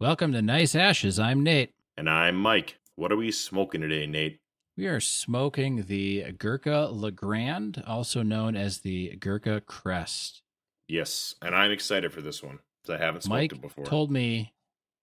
[0.00, 1.18] Welcome to Nice Ashes.
[1.18, 1.74] I'm Nate.
[1.98, 2.78] And I'm Mike.
[2.96, 4.40] What are we smoking today, Nate?
[4.74, 10.40] We are smoking the Gurkha Legrand, also known as the Gurkha Crest.
[10.88, 13.84] Yes, and I'm excited for this one because I haven't smoked Mike it before.
[13.84, 14.54] told me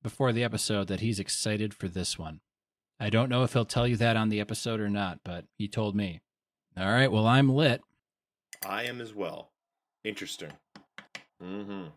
[0.02, 2.39] before the episode that he's excited for this one.
[3.00, 5.68] I don't know if he'll tell you that on the episode or not, but he
[5.68, 6.21] told me.
[6.75, 7.82] All right, well, I'm lit.
[8.68, 9.52] I am as well.
[10.04, 10.54] Interesting.
[11.39, 11.89] Mm-hmm.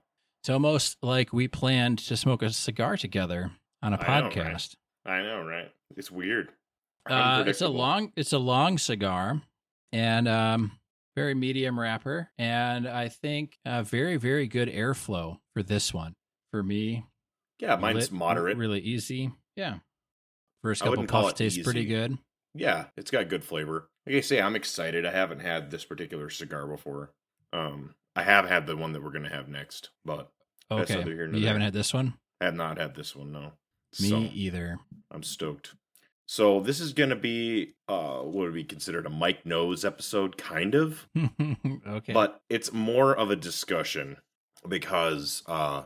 [0.43, 3.51] It's almost like we planned to smoke a cigar together
[3.83, 4.33] on a I know, right?
[4.35, 4.75] podcast.
[5.05, 5.71] I know, right?
[5.97, 6.51] It's weird.
[7.09, 9.41] Uh, it's a long it's a long cigar
[9.93, 10.73] and um
[11.17, 16.15] very medium wrapper and I think uh very very good airflow for this one.
[16.53, 17.07] For me,
[17.59, 18.57] Yeah, mine's lit, moderate.
[18.57, 19.31] really easy.
[19.57, 19.77] Yeah.
[20.63, 22.19] First couple puffs it taste pretty good.
[22.55, 23.89] Yeah, it's got good flavor.
[24.07, 25.07] Like I say, I'm excited.
[25.07, 27.13] I haven't had this particular cigar before.
[27.53, 30.31] Um, I have had the one that we're gonna have next, but
[30.71, 30.99] Okay.
[31.05, 31.47] You there.
[31.49, 32.15] haven't had this one?
[32.41, 33.33] I have not had this one.
[33.33, 33.53] No.
[34.01, 34.79] Me So, either.
[35.11, 35.75] I'm stoked.
[36.27, 40.75] So this is gonna be uh, what would be considered a Mike knows episode, kind
[40.77, 41.09] of.
[41.89, 42.13] okay.
[42.13, 44.17] but it's more of a discussion
[44.69, 45.85] because uh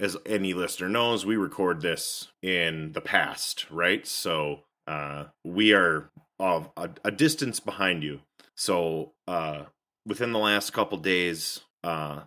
[0.00, 6.10] as any listener knows we record this in the past right so uh we are
[6.40, 8.20] of a, a distance behind you
[8.56, 9.64] so uh
[10.06, 12.20] within the last couple days uh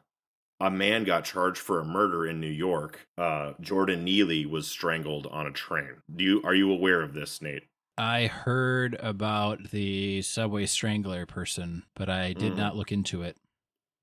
[0.60, 3.08] a man got charged for a murder in New York.
[3.16, 5.98] Uh, Jordan Neely was strangled on a train.
[6.16, 7.64] Do you are you aware of this, Nate?
[7.96, 12.58] I heard about the subway strangler person, but I did Mhm.
[12.58, 13.38] not look into it.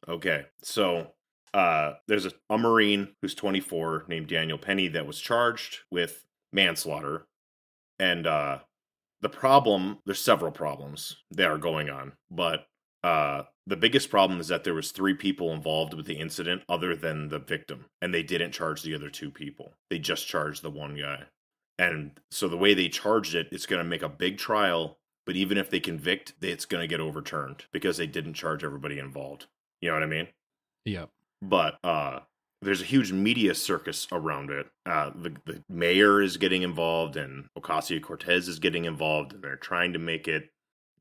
[0.09, 1.13] Okay, so
[1.55, 7.27] uh, there's a, a Marine who's 24 named Daniel Penny that was charged with manslaughter,
[7.99, 8.61] and uh,
[9.21, 12.67] the problem there's several problems that are going on, but
[13.05, 16.97] uh, the biggest problem is that there was three people involved with the incident other
[16.97, 19.75] than the victim, and they didn't charge the other two people.
[19.91, 21.25] They just charged the one guy,
[21.79, 24.99] and so the way they charged it, it's going to make a big trial.
[25.27, 28.99] But even if they convict, it's going to get overturned because they didn't charge everybody
[28.99, 29.47] involved.
[29.81, 30.29] You know what I mean?
[30.85, 31.11] Yep.
[31.43, 32.21] But uh
[32.63, 34.67] there's a huge media circus around it.
[34.87, 39.57] Uh the, the mayor is getting involved and Ocasio Cortez is getting involved and they're
[39.57, 40.51] trying to make it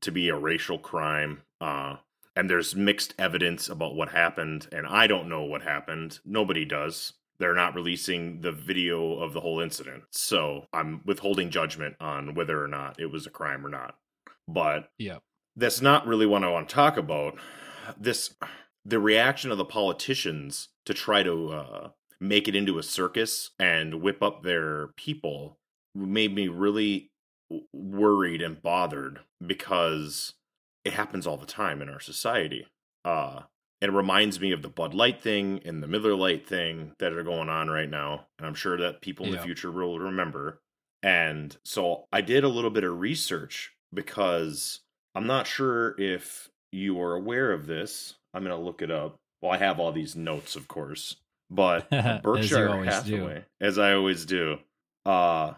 [0.02, 1.42] to be a racial crime.
[1.64, 1.96] Uh
[2.36, 6.18] and there's mixed evidence about what happened and I don't know what happened.
[6.24, 7.12] Nobody does.
[7.38, 10.02] They're not releasing the video of the whole incident.
[10.10, 13.96] So I'm withholding judgment on whether or not it was a crime or not.
[14.48, 15.22] But Yep.
[15.56, 17.38] that's not really what I want to talk about.
[17.98, 18.34] This
[18.84, 21.88] the reaction of the politicians to try to uh,
[22.20, 25.58] make it into a circus and whip up their people
[25.94, 27.10] made me really
[27.72, 30.34] worried and bothered because
[30.84, 32.66] it happens all the time in our society.
[33.04, 33.42] Uh,
[33.80, 37.22] it reminds me of the Bud Light thing and the Miller Lite thing that are
[37.22, 39.38] going on right now, and I'm sure that people in Yeah.
[39.38, 40.60] the future will remember.
[41.02, 44.80] And so I did a little bit of research because
[45.14, 48.14] I'm not sure if you are aware of this.
[48.32, 49.16] I'm going to look it up.
[49.42, 51.16] Well, I have all these notes, of course,
[51.50, 52.82] but As Berkshire do.
[52.84, 54.58] Hathaway, as I always do.
[55.04, 55.52] Uh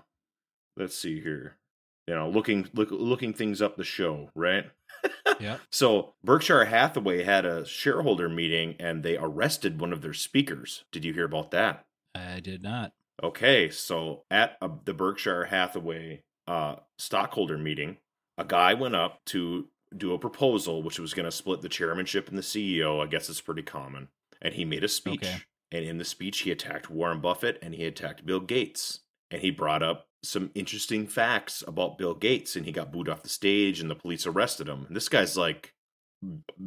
[0.77, 1.57] let's see here.
[2.07, 4.67] You know, looking look, looking things up the show, right?
[5.41, 5.59] yeah.
[5.71, 10.85] So Berkshire Hathaway had a shareholder meeting and they arrested one of their speakers.
[10.93, 11.85] Did you hear about that?
[12.15, 12.93] I did not.
[13.23, 17.97] Okay, so at a, the Berkshire Hathaway uh, stockholder meeting,
[18.39, 22.29] a guy went up to do a proposal which was going to split the chairmanship
[22.29, 23.03] and the CEO.
[23.03, 24.09] I guess it's pretty common.
[24.43, 25.23] And he made a speech.
[25.23, 25.37] Okay.
[25.73, 29.01] And in the speech, he attacked Warren Buffett and he attacked Bill Gates.
[29.31, 32.57] And he brought up some interesting facts about Bill Gates.
[32.57, 34.87] And he got booed off the stage and the police arrested him.
[34.87, 35.75] And this guy's like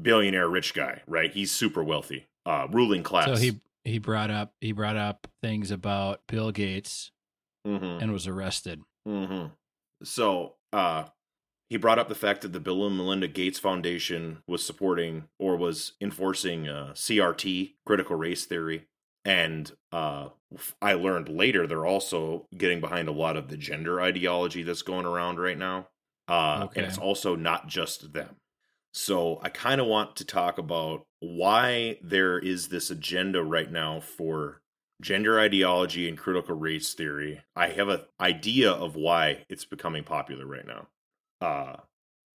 [0.01, 1.31] billionaire rich guy, right?
[1.31, 3.25] He's super wealthy, uh, ruling class.
[3.27, 7.11] So he he brought up he brought up things about Bill Gates
[7.67, 8.01] Mhm.
[8.01, 8.81] and was arrested.
[9.05, 9.47] hmm
[10.03, 11.05] So, uh,
[11.69, 15.55] he brought up the fact that the Bill and Melinda Gates Foundation was supporting or
[15.57, 18.87] was enforcing uh, CRT, critical race theory.
[19.25, 20.29] And uh,
[20.81, 25.05] I learned later they're also getting behind a lot of the gender ideology that's going
[25.05, 25.89] around right now.
[26.27, 26.81] Uh, Okay.
[26.81, 28.37] And it's also not just them.
[28.93, 33.99] So I kind of want to talk about why there is this agenda right now
[33.99, 34.61] for
[35.01, 37.41] gender ideology and critical race theory.
[37.55, 40.87] I have an idea of why it's becoming popular right now.
[41.41, 41.77] Uh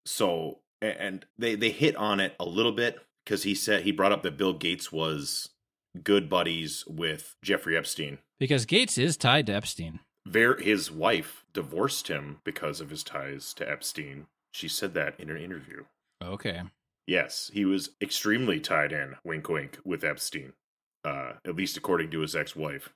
[0.06, 4.12] so and they they hit on it a little bit because he said he brought
[4.12, 5.50] up that Bill Gates was
[6.02, 8.18] good buddies with Jeffrey Epstein.
[8.38, 10.00] Because Gates is tied to Epstein.
[10.26, 14.26] Ver- his wife divorced him because of his ties to Epstein.
[14.52, 15.84] She said that in an interview.
[16.22, 16.62] Okay.
[17.06, 20.54] Yes, he was extremely tied in, wink wink, with Epstein.
[21.04, 22.88] Uh, at least according to his ex-wife.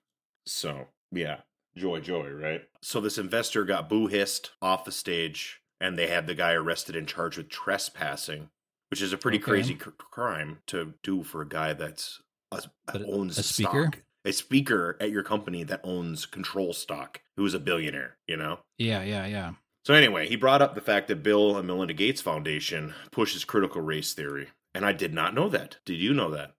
[0.46, 1.40] So, yeah.
[1.76, 2.62] Joy Joy, right?
[2.82, 6.96] So this investor got boo hissed off the stage, and they had the guy arrested
[6.96, 8.48] and charged with trespassing,
[8.90, 9.44] which is a pretty Okay.
[9.44, 12.20] crazy cr- crime to do for a guy that's
[12.52, 13.90] a, But owns a speaker?
[13.92, 14.02] stock.
[14.24, 18.58] A speaker at your company that owns control stock, who is a billionaire, you know?
[18.76, 19.52] Yeah, yeah, yeah.
[19.84, 23.80] So anyway, he brought up the fact that Bill and Melinda Gates Foundation pushes critical
[23.80, 24.48] race theory.
[24.74, 25.78] And I did not know that.
[25.86, 26.52] Did you know that?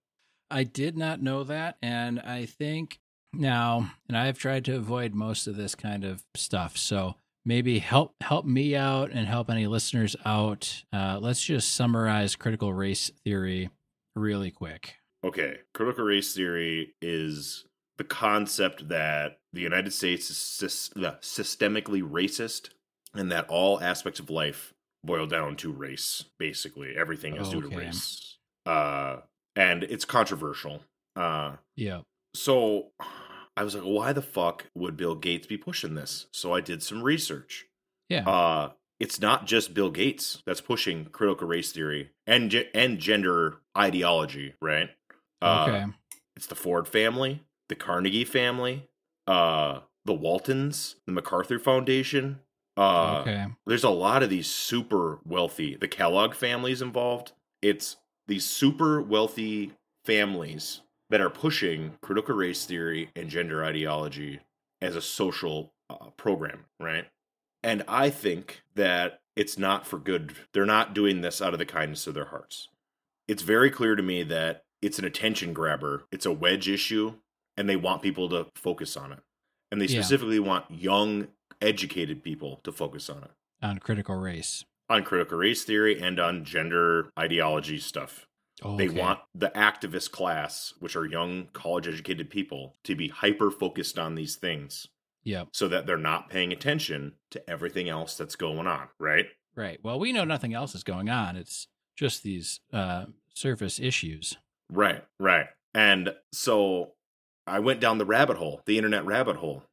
[0.50, 1.78] I did not know that.
[1.82, 3.00] And I think
[3.34, 6.76] now, and I've tried to avoid most of this kind of stuff.
[6.76, 7.16] So
[7.46, 10.84] maybe help help me out and help any listeners out.
[10.92, 13.70] Uh, let's just summarize critical race theory
[14.16, 14.96] really quick.
[15.24, 17.66] Okay, critical race theory is
[17.98, 22.70] the concept that the United States is systemically racist
[23.14, 24.74] and that all aspects of life
[25.04, 26.26] boil down to race.
[26.38, 28.38] Basically, everything is due to race.
[28.66, 29.18] Uh,
[29.56, 30.82] and it's controversial.
[31.16, 32.02] Uh, Yeah.
[32.34, 32.92] so
[33.58, 36.28] I was like, why the fuck would Bill Gates be pushing this?
[36.32, 37.66] So I did some research.
[38.08, 38.30] Yeah.
[38.30, 38.72] Uh,
[39.02, 44.54] it's not just Bill Gates that's pushing critical race theory and ge- and gender ideology,
[44.62, 44.90] right?
[45.42, 45.86] Uh, okay.
[46.36, 48.88] It's the Ford family, the Carnegie family,
[49.28, 52.40] uh, the Waltons, the MacArthur Foundation.
[52.78, 53.46] Uh, okay.
[53.66, 55.76] There's a lot of these super wealthy.
[55.76, 57.34] The Kellogg family's involved.
[57.62, 57.98] It's
[58.28, 59.74] these super wealthy
[60.06, 64.40] families that are pushing critical race theory and gender ideology
[64.82, 67.06] as a social uh, program, right?
[67.64, 70.34] And I think that it's not for good.
[70.54, 72.70] They're not doing this out of the kindness of their hearts.
[73.28, 76.04] It's very clear to me that it's an attention grabber.
[76.12, 77.16] It's a wedge issue,
[77.58, 79.20] and they want people to focus on it.
[79.72, 80.02] And they Yeah.
[80.02, 81.28] specifically want young,
[81.62, 83.32] educated people to focus on it
[83.62, 84.64] On critical race.
[84.90, 88.26] on critical race theory and on gender ideology stuff.
[88.64, 88.88] Okay.
[88.88, 94.00] They want the activist class, which are young college educated people, to be hyper focused
[94.00, 94.88] on these things
[95.24, 95.50] Yep.
[95.54, 99.28] so that they're not paying attention to everything else that's going on, right?
[99.56, 99.80] Right.
[99.84, 101.36] Well, we know nothing else is going on.
[101.36, 104.38] It's just these uh, surface issues.
[104.72, 105.48] Right, right.
[105.74, 106.92] And so
[107.48, 109.64] I went down the rabbit hole, the internet rabbit hole,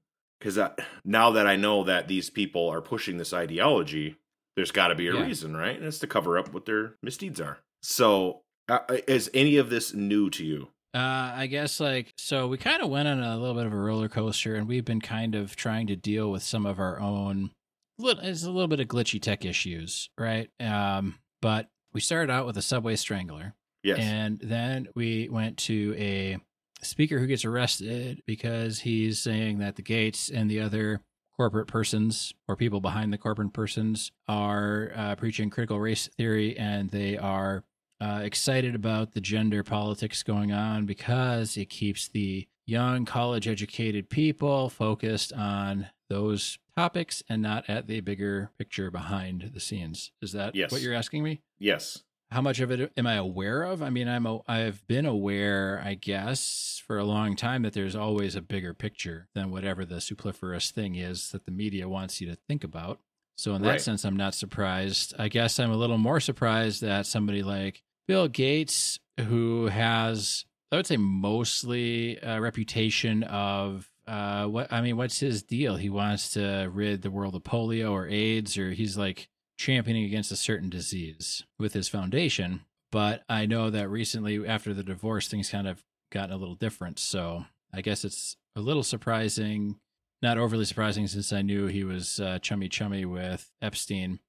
[0.41, 0.59] because
[1.05, 4.17] now that I know that these people are pushing this ideology,
[4.57, 5.23] there's got to be a Yeah.
[5.23, 5.77] reason, right?
[5.77, 7.59] And it's to cover up what their misdeeds are.
[7.83, 10.69] So, uh, is any of this new to you?
[10.95, 13.77] Uh, I guess like so we kind of went on a little bit of a
[13.77, 17.51] roller coaster, and we've been kind of trying to deal with some of our own.
[17.99, 20.49] lit- It's a little bit of glitchy tech issues, right?
[20.59, 23.53] Um, but we started out with a subway strangler,
[23.83, 23.99] Yes.
[24.01, 26.39] and then we went to a
[26.83, 31.01] speaker who gets arrested because he's saying that the gates and the other
[31.37, 36.91] corporate persons or people behind the corporate persons are uh, preaching critical race theory and
[36.91, 37.63] they are
[38.01, 44.09] uh, excited about the gender politics going on because it keeps the young college educated
[44.11, 50.13] people focused on those topics and not at the bigger picture behind the scenes.
[50.21, 50.71] Is that Yes.
[50.73, 51.41] what you're asking me?
[51.59, 52.03] yes.
[52.31, 53.83] How much of it am I aware of?
[53.83, 57.95] I mean, I'm a, I've been aware, I guess, for a long time that there's
[57.95, 62.27] always a bigger picture than whatever the superfluous thing is that the media wants you
[62.29, 63.01] to think about.
[63.39, 63.81] So in that Right.
[63.81, 65.15] sense, I'm not surprised.
[65.19, 70.77] I guess I'm a little more surprised that somebody like Bill Gates, who has, I
[70.77, 75.77] would say, mostly a reputation of uh, what I mean, what's his deal?
[75.77, 80.33] He wants to rid the world of polio or AIDS, or he's like championing against
[80.33, 82.61] a certain disease with his foundation.
[82.93, 86.99] But I know that recently, after the divorce, things kind of gotten a little different.
[86.99, 89.79] So I guess it's a little surprising,
[90.23, 94.21] not overly surprising, since I knew he was uh, chummy chummy with Epstein.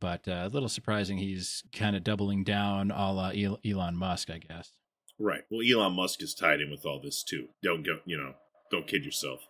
[0.00, 3.32] But uh, a little surprising he's kind of doubling down a la
[3.64, 4.72] Elon Musk, I guess.
[5.18, 5.42] Right.
[5.50, 7.48] Well, Elon Musk is tied in with all this too.
[7.62, 8.32] Don't go, you know,
[8.70, 9.40] don't kid yourself.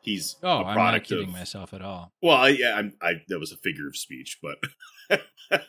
[0.00, 2.12] He's Oh, a I'm not product kidding of, myself at all.
[2.22, 5.20] Well, yeah, I'm, I that was a figure of speech, but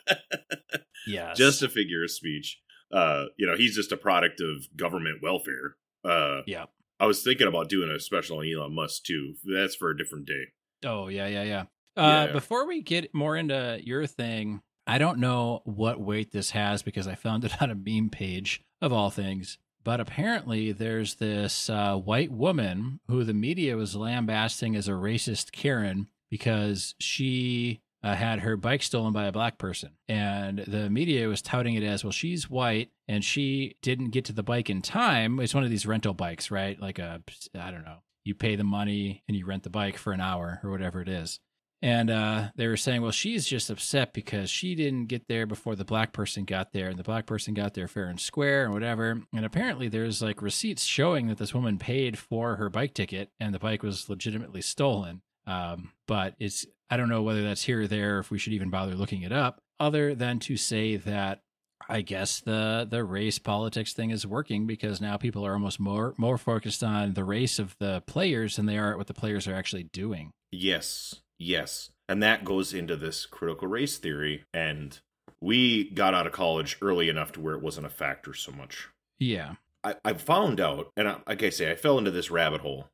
[1.06, 2.60] yeah, just a figure of speech.
[2.92, 5.76] Uh, you know, he's just a product of government welfare.
[6.04, 6.64] Uh, yeah.
[6.98, 9.34] I was thinking about doing a special on Elon Musk too.
[9.44, 10.44] That's for a different day.
[10.84, 11.60] Oh yeah, yeah, yeah.
[11.96, 12.32] Uh, Yeah.
[12.32, 17.06] Before we get more into your thing, I don't know what weight this has because
[17.06, 19.58] I found it on a meme page of all things.
[19.82, 25.52] But apparently, there's this uh, white woman who the media was lambasting as a racist
[25.52, 29.90] Karen because she uh, had her bike stolen by a black person.
[30.08, 34.32] And the media was touting it as well, she's white and she didn't get to
[34.32, 35.40] the bike in time.
[35.40, 36.80] It's one of these rental bikes, right?
[36.80, 37.22] Like a,
[37.58, 40.60] I don't know, you pay the money and you rent the bike for an hour
[40.62, 41.40] or whatever it is.
[41.82, 45.76] And uh, they were saying, well, she's just upset because she didn't get there before
[45.76, 48.74] the black person got there, and the black person got there fair and square and
[48.74, 49.22] whatever.
[49.34, 53.54] And apparently, there's like receipts showing that this woman paid for her bike ticket and
[53.54, 55.22] the bike was legitimately stolen.
[55.46, 58.68] Um, but it's, I don't know whether that's here or there, if we should even
[58.68, 61.40] bother looking it up, other than to say that
[61.88, 66.14] I guess the the race politics thing is working because now people are almost more
[66.18, 69.48] more focused on the race of the players than they are at what the players
[69.48, 70.30] are actually doing.
[70.52, 71.90] Yes, yes.
[72.08, 74.44] And that goes into this critical race theory.
[74.54, 75.00] And
[75.40, 78.88] we got out of college early enough to where it wasn't a factor so much.
[79.18, 79.54] Yeah.
[79.82, 82.90] I, I found out, and I, like I say, I fell into this rabbit hole.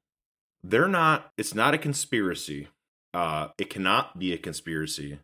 [0.63, 2.69] They're not, it's not a conspiracy.
[3.13, 5.19] Uh, it cannot be a conspiracy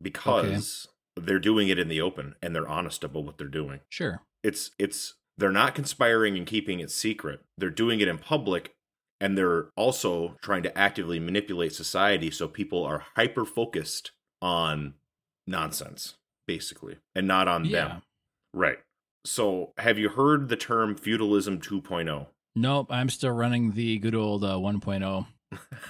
[0.00, 3.80] because they're doing it in the open and they're honest about what they're doing.
[3.90, 4.22] Sure.
[4.42, 7.40] It's, it's, they're not conspiring and keeping it secret.
[7.58, 8.74] They're doing it in public
[9.22, 14.10] and they're also trying to actively manipulate society so people are hyper focused
[14.42, 14.94] on
[15.46, 16.14] nonsense
[16.46, 17.70] basically and not on Yeah.
[17.88, 18.02] them
[18.52, 18.78] right
[19.24, 22.88] so have you heard the term feudalism 2.0 Nope.
[22.90, 25.02] I'm still running the good old uh, 1.0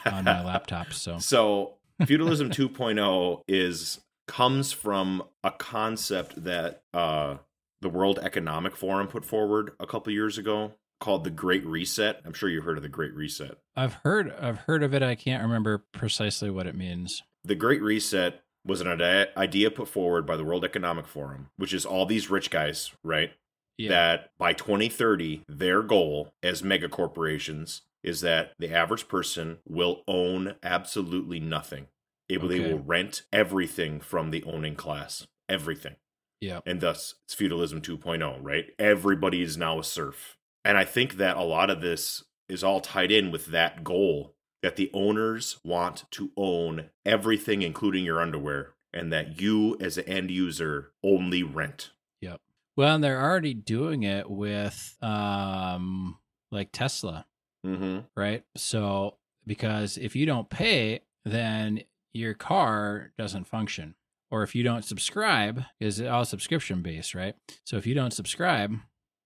[0.06, 0.92] on my laptop.
[0.92, 1.74] So so
[2.06, 3.98] feudalism 2.0 is
[4.28, 7.38] comes from a concept that uh
[7.80, 10.72] the world economic forum put forward a couple years ago
[11.02, 14.58] called the great reset i'm sure you've heard of the great reset I've heard I've
[14.58, 15.02] heard of it.
[15.02, 17.22] I can't remember precisely what it means.
[17.44, 18.88] the Great Reset was an
[19.36, 23.30] idea put forward by the World Economic Forum, which is all these rich guys, right?
[23.78, 23.88] Yeah.
[23.88, 30.54] That by 2030, their goal as mega corporations is that the average person will own
[30.62, 31.86] absolutely nothing.
[32.28, 35.96] It, They will rent everything from the owning class, everything.
[36.42, 36.60] yeah.
[36.66, 38.66] And thus, it's feudalism 2.0, right?
[38.78, 40.36] Everybody is now a serf.
[40.64, 44.34] And I think that a lot of this is all tied in with that goal
[44.62, 50.04] that the owners want to own everything, including your underwear, and that you, as an
[50.04, 51.90] end user, only rent.
[52.20, 52.40] Yep.
[52.76, 56.18] Well, and they're already doing it with um
[56.50, 57.26] like Tesla,
[57.66, 58.00] Mm-hmm.
[58.16, 58.44] right?
[58.56, 59.16] So
[59.46, 63.94] because if you don't pay, then your car doesn't function.
[64.30, 67.34] Or if you don't subscribe, is it all subscription based, right?
[67.64, 68.76] So if you don't subscribe,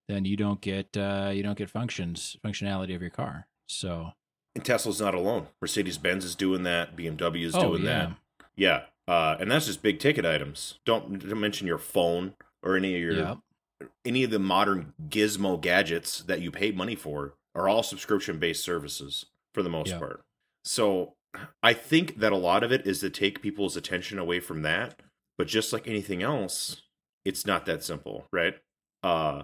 [0.08, 3.46] then you don't get uh you don't get functions functionality of your car.
[3.68, 4.12] So
[4.54, 5.48] And Tesla's not alone.
[5.60, 6.96] Mercedes Benz is doing that.
[6.96, 7.88] BMW is oh doing yeah.
[7.88, 8.12] that.
[8.56, 8.82] Yeah.
[9.08, 10.80] Uh, and that's just big ticket items.
[10.84, 13.34] Don't, don't mention your phone or any of your Yeah.
[14.04, 18.64] any of the modern gizmo gadgets that you pay money for are all subscription based
[18.64, 19.98] services for the most Yeah.
[19.98, 20.22] part.
[20.64, 21.14] So
[21.62, 24.98] I think that a lot of it is to take people's attention away from that.
[25.38, 26.82] But just like anything else,
[27.24, 28.54] it's not that simple, right?
[29.02, 29.42] Uh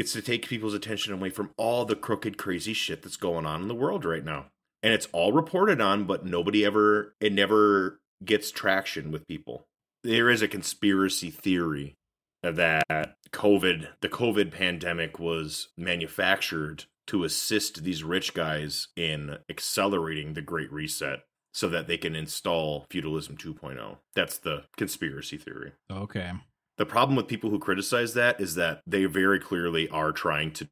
[0.00, 3.60] it's to take people's attention away from all the crooked, crazy shit that's going on
[3.60, 4.46] in the world right now.
[4.82, 9.66] And it's all reported on, but nobody ever it never gets traction with people.
[10.02, 11.96] There is a conspiracy theory
[12.42, 12.82] that
[13.30, 20.72] COVID, the COVID pandemic was manufactured to assist these rich guys in accelerating the Great
[20.72, 21.20] Reset
[21.52, 23.98] so that they can install feudalism 2.0.
[24.14, 25.72] That's the conspiracy theory.
[25.92, 26.32] Okay.
[26.80, 30.70] The problem with people who criticize that is that they very clearly are trying to,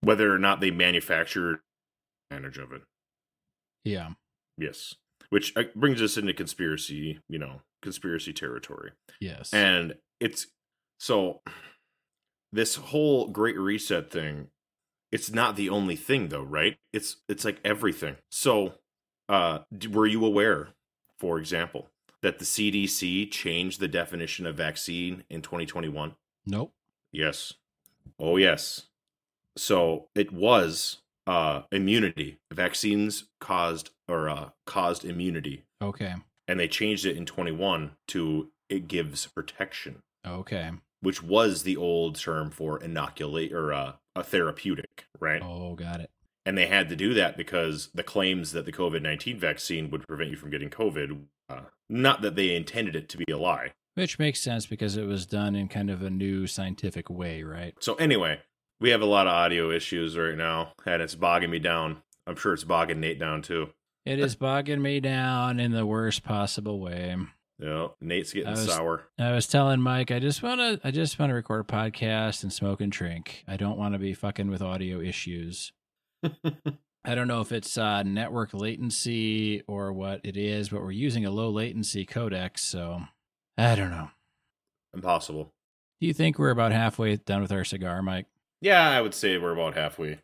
[0.00, 1.60] whether or not they manufacture
[2.30, 2.80] advantage of it.
[3.84, 4.12] Yeah.
[4.56, 4.94] Yes.
[5.28, 8.92] Which uh, brings us into conspiracy, you know, conspiracy territory.
[9.20, 9.52] Yes.
[9.52, 10.46] And it's
[10.98, 11.42] so
[12.50, 14.46] this whole great reset thing,
[15.12, 16.78] it's not the only thing though, right?
[16.94, 18.16] It's it's like everything.
[18.30, 18.76] So,
[19.28, 19.58] uh
[19.90, 20.68] were you aware,
[21.18, 21.90] for example,
[22.24, 26.14] that the CDC changed the definition of vaccine in 2021?
[26.46, 26.72] nope.
[27.12, 27.52] Yes.
[28.18, 28.86] Oh yes.
[29.56, 32.38] So, it was uh immunity.
[32.52, 36.14] Vaccines caused or uh caused immunity Okay.
[36.48, 40.70] and they changed it in 21 to it gives protection Okay.
[41.00, 46.10] which was the old term for inoculate or uh, a therapeutic right Oh, got it.
[46.46, 50.30] And they had to do that because the claims that the covid-19 vaccine would prevent
[50.30, 54.18] you from getting covid uh, not that they intended it to be a lie Which
[54.18, 57.74] makes sense because it was done in kind of a new scientific way, right?
[57.80, 58.40] so anyway
[58.80, 62.36] we have a lot of audio issues right now and it's bogging me down i'm
[62.36, 63.68] sure it's bogging nate down too
[64.04, 67.16] It is bogging me down in the worst possible way.
[67.58, 70.90] know, nate's getting I was- sour I was telling Mike, I just want to, I
[70.90, 73.44] just want to record a podcast and smoke and drink.
[73.46, 75.72] I don't want to be fucking with audio issues.
[77.04, 81.24] I don't know if it's uh, network latency or what it is, but we're using
[81.26, 83.02] a low latency codec, so
[83.58, 84.10] I don't know.
[84.94, 85.52] impossible
[86.00, 88.26] Do you think we're about halfway done with our cigar, Mike?
[88.60, 90.20] yeah i would say we're about halfway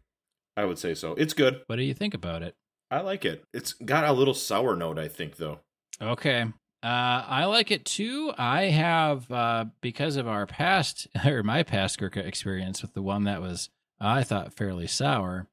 [0.56, 2.54] i would say so it's good What do you think about it?
[2.90, 3.44] I like it.
[3.52, 5.60] It's got a little sour note, I think, though.
[6.02, 6.42] Okay.
[6.82, 6.86] Uh,
[7.28, 8.32] I like it too.
[8.36, 13.24] I have, uh, because of our past, or my past Gurkha experience with the one
[13.24, 13.68] that was,
[14.00, 15.46] I thought, fairly sour.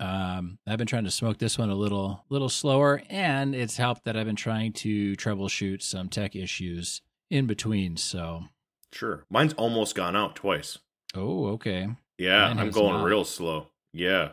[0.00, 4.04] Um, I've been trying to smoke this one a little, little slower, and it's helped
[4.04, 7.96] that I've been trying to troubleshoot some tech issues in between.
[7.96, 8.44] So,
[8.92, 9.24] Sure.
[9.30, 10.78] Mine's almost gone out twice.
[11.14, 11.88] oh, okay,
[12.18, 13.04] Yeah, Mine I'm going not.
[13.04, 13.68] real slow.
[13.92, 14.30] Yeah.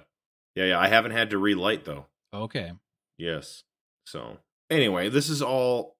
[0.56, 0.80] Yeah, yeah.
[0.80, 2.06] I haven't had to relight though.
[2.34, 2.72] okay,
[3.18, 3.64] Yes.
[4.06, 4.38] So
[4.70, 5.96] anyway, this is all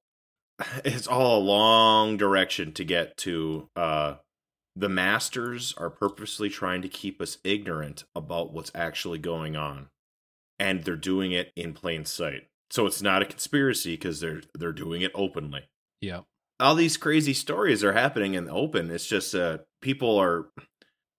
[0.86, 4.16] it's all a long direction to get to uh
[4.78, 9.88] the masters are purposely trying to keep us ignorant about what's actually going on.
[10.60, 12.44] And they're doing it in plain sight.
[12.70, 15.64] So it's not a conspiracy because they're they're doing it openly.
[16.02, 16.22] yeah
[16.60, 18.92] All these crazy stories are happening in the open.
[18.92, 20.50] It's just uh people are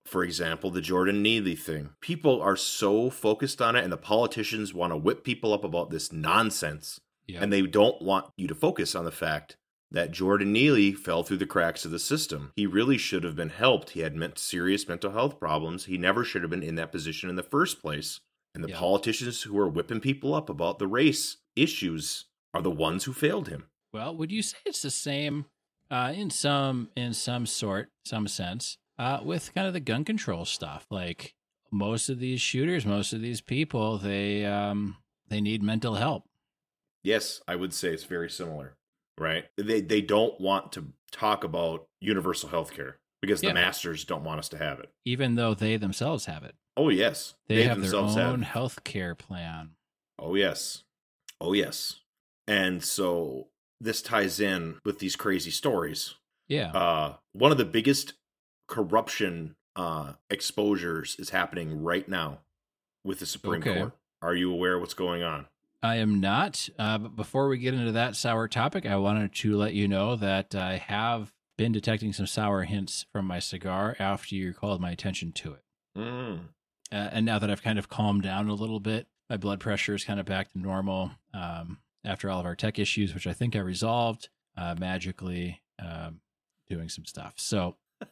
[0.06, 1.90] for example, the Jordan Neely thing.
[2.00, 5.90] People are so focused on it and the politicians want to whip people up about
[5.90, 9.56] this nonsense yep, and they don't want you to focus on the fact
[9.90, 12.52] that Jordan Neely fell through the cracks of the system.
[12.56, 13.90] He really should have been helped.
[13.90, 15.86] He had meant serious mental health problems.
[15.86, 18.20] He never should have been in that position in the first place.
[18.54, 18.78] And the Yeah.
[18.78, 23.48] politicians who are whipping people up about the race issues are the ones who failed
[23.48, 23.68] him.
[23.92, 25.46] Well, would you say it's the same
[25.90, 30.44] uh, in some in some sort, some sense, uh, with kind of the gun control
[30.44, 30.86] stuff?
[30.90, 31.34] Like
[31.70, 34.96] most of these shooters, most of these people, they um,
[35.28, 36.24] they need mental help.
[37.02, 38.76] Yes, I would say it's very similar,
[39.20, 39.44] right?
[39.56, 43.50] They they don't want to talk about universal health care because Yeah.
[43.50, 44.90] the masters don't want us to have it.
[45.04, 46.54] even though they themselves have it.
[46.76, 49.70] Oh yes, They, have their own health care plan.
[50.20, 50.84] Oh, yes.
[51.40, 52.00] Oh, yes.
[52.46, 53.48] And so
[53.80, 56.14] this ties in with these crazy stories.
[56.46, 56.70] Yeah.
[56.72, 58.14] Uh, one of the biggest
[58.68, 62.40] corruption uh, exposures is happening right now
[63.04, 63.74] with the Supreme Okay.
[63.78, 63.92] Court.
[64.22, 65.46] Are you aware of what's going on?
[65.82, 66.68] I am not.
[66.78, 70.16] Uh, but before we get into that sour topic, I wanted to let you know
[70.16, 74.90] that I have been detecting some sour hints from my cigar after you called my
[74.90, 75.62] attention to it.
[75.96, 76.38] Mm.
[76.90, 79.94] Uh, and now that I've kind of calmed down a little bit, my blood pressure
[79.94, 83.32] is kind of back to normal um, after all of our tech issues, which I
[83.32, 86.20] think I resolved uh, magically um,
[86.68, 87.34] doing some stuff.
[87.36, 87.76] So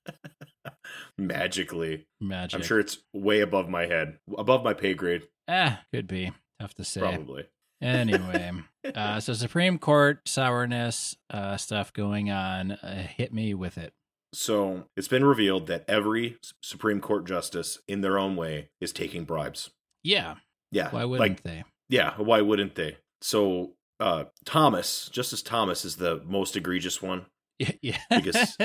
[1.18, 2.06] Magically.
[2.20, 2.58] magic.
[2.60, 6.74] I'm sure it's way above my head, above my pay grade, Ah, could be tough
[6.74, 7.00] to say.
[7.00, 7.46] probably.
[7.82, 8.52] Anyway,
[8.94, 12.72] uh, so Supreme Court sourness uh, stuff going on.
[12.72, 13.92] Uh, hit me with it.
[14.32, 19.24] So it's been revealed that every Supreme Court justice, in their own way, is taking
[19.24, 19.70] bribes.
[20.02, 20.36] Yeah.
[20.70, 20.90] Yeah.
[20.90, 21.64] Why wouldn't like, they?
[21.88, 22.98] Yeah, why wouldn't they?
[23.22, 27.26] So uh Thomas, Justice Thomas is the most egregious one.
[27.58, 27.72] Yeah.
[27.82, 27.98] yeah.
[28.10, 28.56] Because-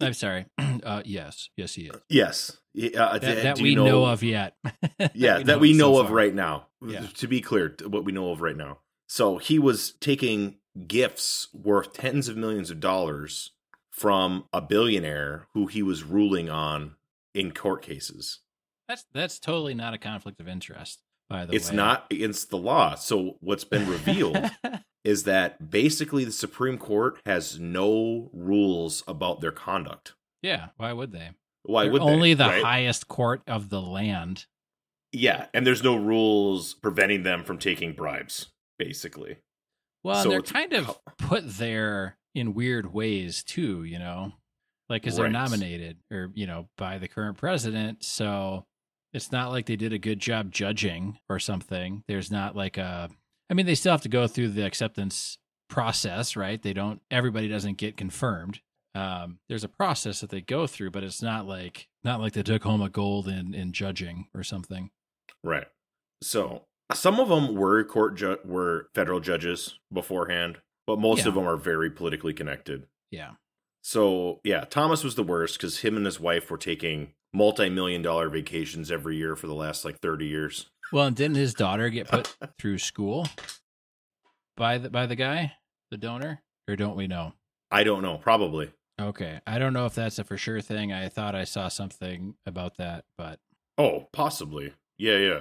[0.00, 0.46] I'm sorry.
[0.82, 1.50] Uh, yes.
[1.58, 1.96] Yes, he is.
[2.08, 2.56] Yes.
[2.74, 4.54] Uh, That, that we you know, of yet.
[5.14, 6.16] Yeah, that we know so of far.
[6.16, 6.68] right now.
[6.80, 7.06] Yeah.
[7.16, 8.78] To be clear, what we know of right now.
[9.08, 13.50] So he was taking gifts worth tens of millions of dollars
[13.90, 16.94] from a billionaire who he was ruling on
[17.34, 18.40] in court cases.
[18.88, 21.00] That's that's totally not a conflict of interest.
[21.30, 22.96] By the It's way, not against the law.
[22.96, 24.36] So what's been revealed
[25.04, 30.14] is that basically the Supreme Court has no rules about their conduct.
[30.42, 30.68] yeah.
[30.76, 31.30] Why would they?
[31.62, 32.06] Why They're would they?
[32.06, 32.62] only the right?
[32.64, 34.46] highest court of the land.
[35.12, 38.46] Yeah, and there's no rules preventing them from taking bribes,
[38.78, 39.36] basically.
[40.04, 44.32] Well, So they're kind of put there in weird ways too, you know,
[44.88, 48.04] like because they're nominated or you know by the current president.
[48.04, 48.66] So
[49.12, 52.04] it's not like they did a good job judging or something.
[52.08, 53.10] There's not like a.
[53.50, 56.60] I mean, they still have to go through the acceptance process, right?
[56.62, 57.00] They don't.
[57.10, 58.60] Everybody doesn't get confirmed.
[58.94, 62.42] Um, there's a process that they go through, but it's not like not like they
[62.42, 64.90] took home a gold in in judging or something.
[65.44, 65.66] Right.
[66.22, 71.28] So some of them were court ju- were federal judges beforehand, but most Yeah.
[71.28, 72.86] of them are very politically connected.
[73.10, 73.32] Yeah.
[73.82, 78.28] So yeah, Thomas was the worst because him and his wife were taking multi-million dollar
[78.28, 80.70] vacations every year for the last like 30 years.
[80.92, 83.28] Well, and didn't his daughter get put through school
[84.56, 85.52] by the by the guy,
[85.90, 87.34] the donor, or don't we know?
[87.70, 88.72] I don't know, probably.
[89.00, 90.92] Okay, I don't know if that's a for sure thing.
[90.92, 93.38] I thought I saw something about that, but
[93.78, 94.74] Oh, possibly.
[94.98, 95.40] Yeah, yeah.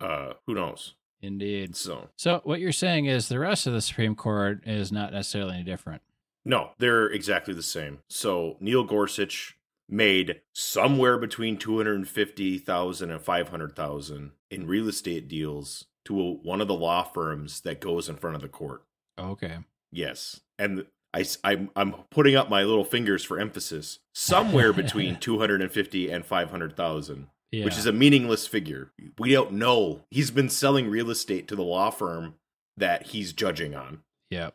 [0.00, 0.94] Uh, who knows?
[1.20, 1.74] indeed.
[1.74, 5.54] So So what you're saying is the rest of the Supreme Court is not necessarily
[5.54, 6.00] any different.
[6.44, 7.98] no, they're exactly the same.
[8.08, 9.57] So Neil Gorsuch
[9.88, 16.74] made somewhere between 250,000 and 500,000 in real estate deals to a, one of the
[16.74, 18.82] law firms that goes in front of the court.
[19.18, 19.58] Okay.
[19.90, 20.40] Yes.
[20.58, 23.98] And I, I'm, I'm putting up my little fingers for emphasis.
[24.14, 27.64] Somewhere between 250 and 500,000, Yeah.
[27.64, 28.90] which is a meaningless figure.
[29.18, 30.02] We don't know.
[30.10, 32.34] He's been selling real estate to the law firm
[32.76, 34.00] that he's judging on.
[34.30, 34.54] Yep.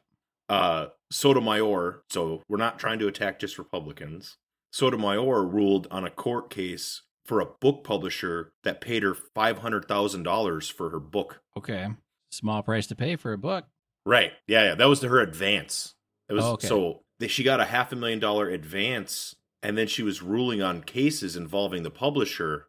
[0.49, 4.37] Uh, Sotomayor, so we're not trying to attack just Republicans.
[4.73, 10.89] Sotomayor ruled on a court case for a book publisher that paid her $500,000 for
[10.89, 11.41] her book.
[11.55, 11.87] Okay.
[12.31, 13.65] Small price to pay for a book.
[14.05, 14.31] Right.
[14.47, 14.75] Yeah, yeah.
[14.75, 15.93] That was to her advance.
[16.27, 16.67] It was Oh, okay.
[16.67, 20.81] so she got a half a million dollar advance and then she was ruling on
[20.81, 22.67] cases involving the publisher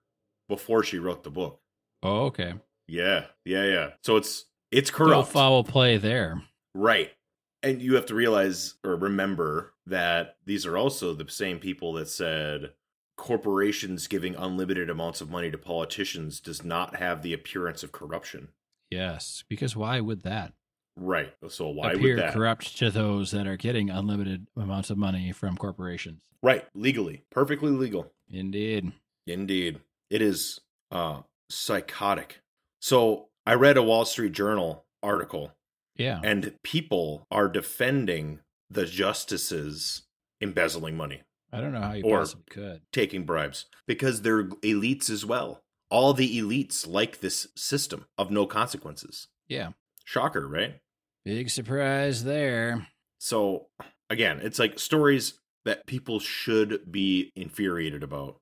[0.49, 1.61] before she wrote the book.
[2.03, 2.53] Oh, okay.
[2.87, 3.27] Yeah.
[3.47, 3.91] Yeah, yeah.
[4.03, 5.11] So it's it's corrupt.
[5.17, 6.43] No foul play there.
[6.75, 7.13] Right.
[7.65, 12.09] And you have to realize or remember that these are also the same people that
[12.09, 12.73] said
[13.17, 18.49] corporations giving unlimited amounts of money to politicians does not have the appearance of corruption.
[18.91, 20.53] Yes, because why would that
[20.97, 21.33] Right.
[21.49, 22.35] So why appear would that?
[22.35, 26.23] corrupt to those that are getting unlimited amounts of money from corporations?
[26.43, 26.65] Right.
[26.75, 27.25] Legally.
[27.31, 28.13] Perfectly legal.
[28.31, 28.93] Indeed.
[29.27, 29.81] Indeed.
[30.11, 32.43] It is uh psychotic.
[32.81, 35.53] So I read a Wall Street Journal article
[35.97, 36.21] Yeah.
[36.25, 40.03] and people are defending the justices
[40.41, 41.23] embezzling money.
[41.53, 42.83] I don't know how you Or- possibly could.
[42.93, 45.63] taking bribes because they're elites as well.
[45.91, 49.29] All the elites like this system of no consequences.
[49.47, 49.73] Yeah.
[50.05, 50.81] Shocker, right?
[51.25, 52.89] Big surprise there.
[53.19, 53.69] So,
[54.11, 58.41] again, it's like stories that people should be infuriated about.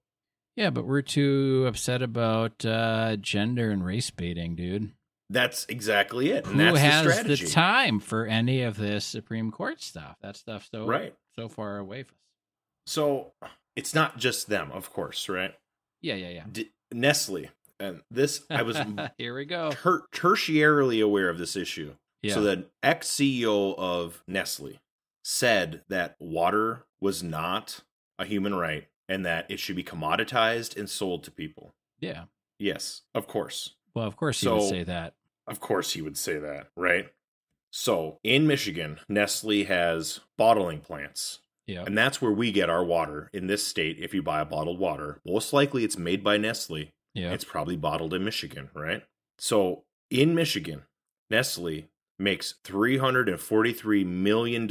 [0.57, 4.93] Yeah, but we're too upset about uh, gender and race baiting, dude.
[5.33, 6.47] That's exactly it.
[6.47, 10.17] And Who has the the, time for any of this Supreme Court stuff?
[10.23, 11.15] That stuff's so Right.
[11.37, 12.19] so far away from us.
[12.87, 13.33] So,
[13.75, 15.55] it's not just them, of course, right?
[16.01, 16.45] Yeah, yeah, yeah.
[16.51, 17.49] D- Nestle.
[17.81, 18.77] And this, I was
[19.19, 19.71] Here we go.
[19.73, 21.95] ter- tertiarily aware of this issue.
[22.23, 22.35] Yeah.
[22.35, 24.79] So the ex CEO of Nestle
[25.25, 27.81] said that water was not
[28.19, 31.75] a human right and that it should be commoditized and sold to people.
[32.01, 32.25] yeah.
[32.59, 33.75] Yes, of course.
[33.93, 35.15] Well, of course he would say that.
[35.47, 37.09] Of course he would say that, right?
[37.71, 41.41] So in Michigan, Nestle has bottling plants.
[41.67, 41.85] Yeah.
[41.87, 43.97] And that's where we get our water in this state.
[43.99, 47.33] If you buy a bottled water, most likely it's made by Nestle Yeah.
[47.33, 49.05] it's probably bottled in Michigan, right?
[49.39, 50.83] So in Michigan,
[51.31, 54.69] Nestle makes $343 million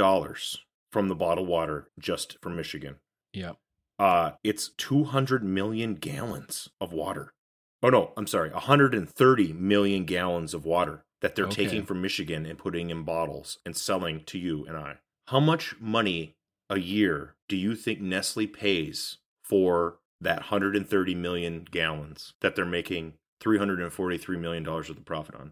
[0.92, 2.98] from the bottled water just from Michigan.
[3.34, 3.54] Yeah.
[3.98, 7.34] Uh, it's 200 million gallons of water.
[7.84, 11.66] Oh, no, I'm sorry, 130 million gallons of water that they're Okay.
[11.66, 14.98] taking from Michigan and putting in bottles and selling to you and I.
[15.28, 16.36] How much money
[16.70, 23.14] a year do you think Nestle pays for that 130 million gallons that they're making
[23.40, 25.52] 343 million dollars of the profit on?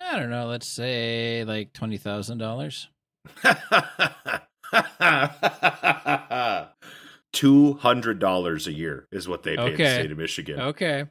[0.00, 0.46] I don't know.
[0.48, 2.88] Let's say like twenty thousand dollars.
[7.32, 10.60] Two hundred dollars a year is what they pay the state of Michigan.
[10.60, 11.06] Okay.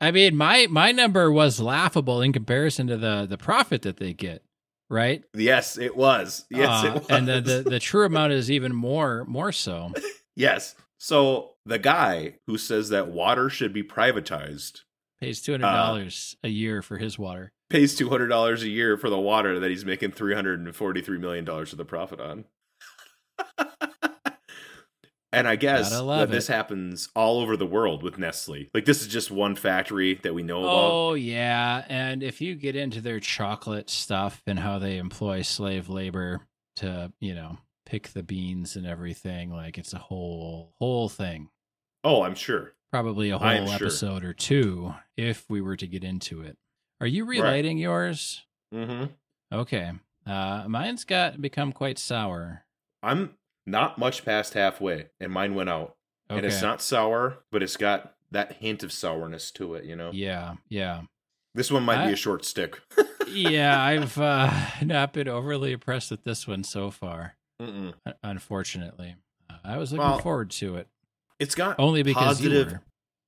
[0.00, 4.12] I mean, my my number was laughable in comparison to the the profit that they
[4.12, 4.42] get,
[4.90, 5.24] right?
[5.34, 6.44] Yes, it was.
[6.50, 7.06] Yes, Uh, it was.
[7.08, 9.92] And the, the the true amount is even more more so.
[10.36, 10.74] yes.
[10.98, 14.80] So the guy who says that water should be privatized
[15.20, 17.52] Pays two hundred dollars a year for his water.
[17.70, 20.76] pays two hundred dollars a year for the water that he's making three hundred and
[20.76, 22.44] forty three million dollars of the profit on.
[25.32, 26.52] and I guess that this it.
[26.52, 28.70] happens all over the world with Nestle.
[28.72, 30.90] Like this is just one factory that we know about.
[30.92, 35.88] Oh yeah, and if you get into their chocolate stuff and how they employ slave
[35.88, 36.40] labor
[36.76, 41.50] to, you know, pick the beans and everything, like it's a whole whole thing.
[42.04, 42.74] Oh, I'm sure.
[42.92, 43.74] Probably a whole sure.
[43.74, 46.56] episode or two if we were to get into it.
[47.00, 48.44] Are you relighting yours?
[48.72, 49.06] Mm-hmm.
[49.52, 49.92] Okay.
[50.26, 52.64] Uh mine's got become quite sour.
[53.02, 53.34] I'm
[53.66, 55.96] not much past halfway, and mine went out.
[56.30, 56.38] Okay.
[56.38, 59.84] And it's not sour, but it's got that hint of sourness to it.
[59.84, 61.02] You know, Yeah, yeah.
[61.54, 62.80] this one might I- be a short stick.
[63.28, 64.52] yeah, I've uh,
[64.82, 67.36] not been overly impressed with this one so far.
[67.60, 67.94] Mm-mm.
[68.22, 69.16] Unfortunately,
[69.64, 70.88] I was looking Well, forward to it
[71.38, 72.78] It's got only because positive.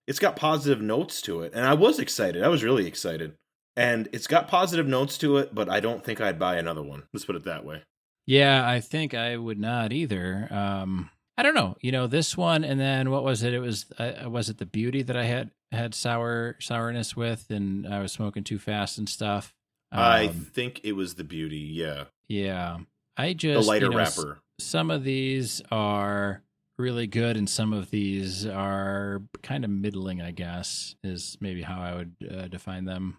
[0.07, 2.43] It's got positive notes to it, and I was excited.
[2.43, 3.35] I was really excited,
[3.77, 5.55] and it's got positive notes to it.
[5.55, 7.05] But I don't think I'd buy another one.
[7.13, 7.83] Let's put it that way.
[8.29, 10.49] Yeah, I think I would not either.
[10.51, 11.77] Um, I don't know.
[11.81, 13.55] You know, this one, and then what was it?
[13.55, 17.87] It was uh, was it the beauty that I had had sour sourness with, and
[17.87, 19.55] I was smoking too fast and stuff.
[19.91, 21.57] I Um, think it was the beauty.
[21.59, 22.79] Yeah, yeah,
[23.17, 24.39] I the just lighter you know, s- wrapper.
[24.61, 26.43] some of these are
[26.79, 31.81] really good and some of these are kind of middling i guess is maybe how
[31.83, 33.17] i would uh, define them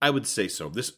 [0.00, 0.70] I would say so.
[0.70, 0.92] This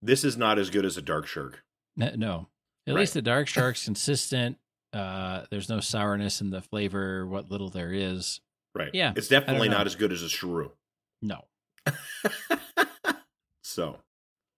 [0.00, 1.64] this is not as good as a dark shark.
[2.00, 2.46] N- no
[2.86, 3.00] at Right.
[3.00, 4.58] least the dark shark's consistent
[4.92, 8.40] uh there's no sourness in the flavor what little there is
[8.74, 8.90] Right.
[8.94, 10.72] Yeah, It's definitely not as good as a shrew.
[11.20, 11.44] no
[13.62, 13.98] so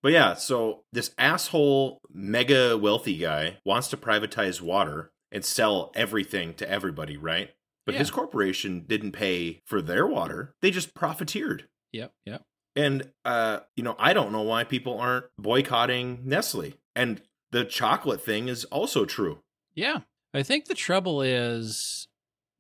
[0.03, 6.55] But yeah, so this asshole mega wealthy guy wants to privatize water and sell everything
[6.55, 7.51] to everybody, right?
[7.87, 8.01] But Yeah.
[8.01, 10.55] his corporation didn't pay for their water.
[10.61, 11.69] They just profiteered.
[11.93, 12.13] Yep.
[12.27, 12.45] Yep.
[12.75, 16.75] And uh, you know, I don't know why people aren't boycotting Nestle.
[16.97, 19.39] And the chocolate thing is also true.
[19.75, 20.01] Yeah.
[20.35, 22.09] I think the trouble is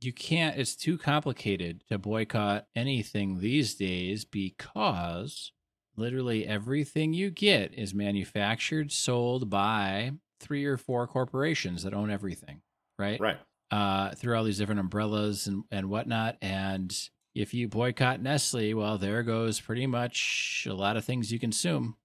[0.00, 5.52] you can't, it's too complicated to boycott anything these days because
[5.96, 12.60] literally everything you get is manufactured, sold by three or four corporations that own everything,
[12.98, 13.20] right?
[13.20, 13.38] Right.
[13.70, 16.36] Uh, through all these different umbrellas and, and whatnot.
[16.42, 16.94] And
[17.34, 21.96] if you boycott Nestle, well, there goes pretty much a lot of things you consume.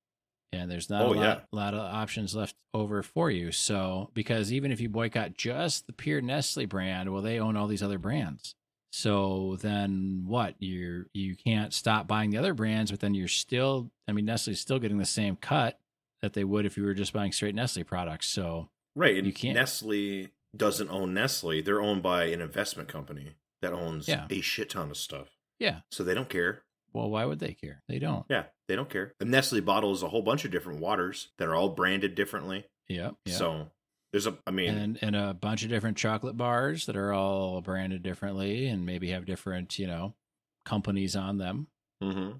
[0.53, 1.39] And there's not Oh, a lot, yeah.
[1.51, 3.51] lot of options left over for you.
[3.51, 7.67] So, because even if you boycott just the pure Nestle brand, well, they own all
[7.67, 8.55] these other brands.
[8.91, 10.55] So then what?
[10.59, 14.59] You're you can't stop buying the other brands, but then you're still I mean Nestle's
[14.61, 15.77] still getting the same cut
[16.21, 18.27] that they would if you were just buying straight Nestle products.
[18.27, 19.17] So Right.
[19.17, 21.61] And You can't- Nestle doesn't own Nestle.
[21.61, 24.25] They're owned by an investment company that owns Yeah.
[24.29, 25.37] a shit ton of stuff.
[25.59, 25.81] yeah.
[25.91, 26.63] So they don't care.
[26.93, 27.83] Well, why would they care?
[27.87, 28.25] They don't.
[28.29, 29.13] Yeah, they don't care.
[29.19, 32.65] And Nestle bottles a whole bunch of different waters that are all branded differently.
[32.87, 33.11] Yeah.
[33.27, 33.71] So
[34.11, 37.61] there's a, I mean, and and a bunch of different chocolate bars that are all
[37.61, 40.13] branded differently and maybe have different, you know,
[40.65, 41.67] companies on them.
[42.01, 42.37] Mm-hmm.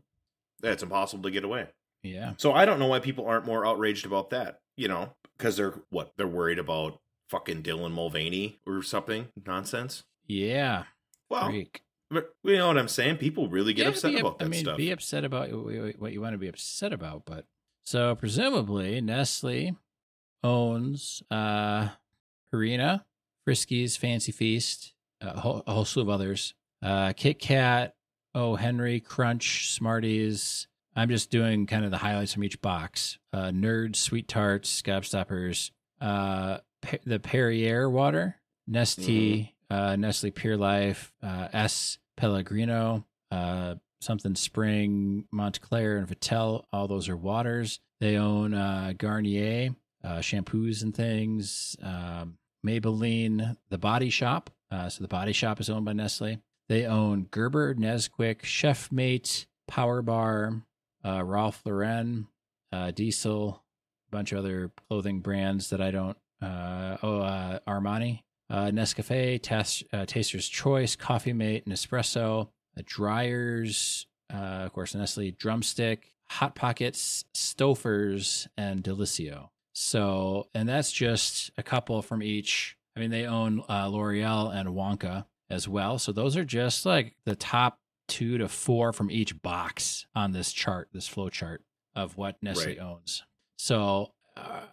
[0.63, 1.67] it's impossible to get away.
[2.03, 2.33] Yeah.
[2.37, 4.59] So I don't know why people aren't more outraged about that.
[4.75, 10.03] You know, because they're what they're worried about fucking Dylan Mulvaney or something nonsense.
[10.27, 10.83] Yeah.
[11.29, 11.81] Well, Freak.
[12.09, 13.17] But you know what I'm saying?
[13.17, 14.77] People really get Yeah, upset be, about that I mean, stuff.
[14.77, 15.49] be upset about
[15.99, 17.45] what you want to be upset about, but
[17.85, 19.75] so presumably Nestle
[20.43, 21.89] owns uh
[22.53, 23.03] Purina,
[23.47, 26.53] Friskies, Fancy Feast, a whole, a whole slew of others.
[26.81, 27.95] Uh Kit Kat,
[28.35, 30.67] Oh Henry, Crunch, Smarties.
[30.95, 33.17] I'm just doing kind of the highlights from each box.
[33.33, 36.59] Uh Nerds, Sweet Tarts, Gobstoppers, uh
[37.05, 38.35] the Perrier water,
[38.69, 46.63] Nestea, uh Nestle Pure Life, uh S Pellegrino, uh something Spring, Montclair, and Vittel.
[46.71, 47.79] All those are waters.
[47.99, 51.75] They own uh, Garnier, uh, shampoos and things.
[51.81, 54.51] Um, Maybelline, the Body Shop.
[54.69, 56.37] Uh, so the Body Shop is owned by Nestle.
[56.69, 60.61] They own Gerber, Nesquik, Chef Mate, Power Bar,
[61.03, 62.27] Ralph Lauren,
[62.93, 63.63] Diesel,
[64.07, 66.17] a bunch of other clothing brands that I don't.
[66.41, 74.73] Oh, Armani, uh, Nescafe, Tas- uh, Taster's Choice, Coffee Mate, Nespresso, uh, Dreyer's, uh, of
[74.73, 79.49] course, Nestle Drumstick, Hot Pockets, Stouffer's, and Delissio.
[79.73, 82.75] So, and that's just a couple from each.
[82.95, 85.99] I mean, they own uh, L'Oreal and Wonka as well.
[85.99, 90.51] So those are just like the top two to four from each box on this
[90.51, 91.63] chart, this flow chart
[91.95, 92.79] of what Nestle Right.
[92.79, 93.23] owns.
[93.57, 94.13] So,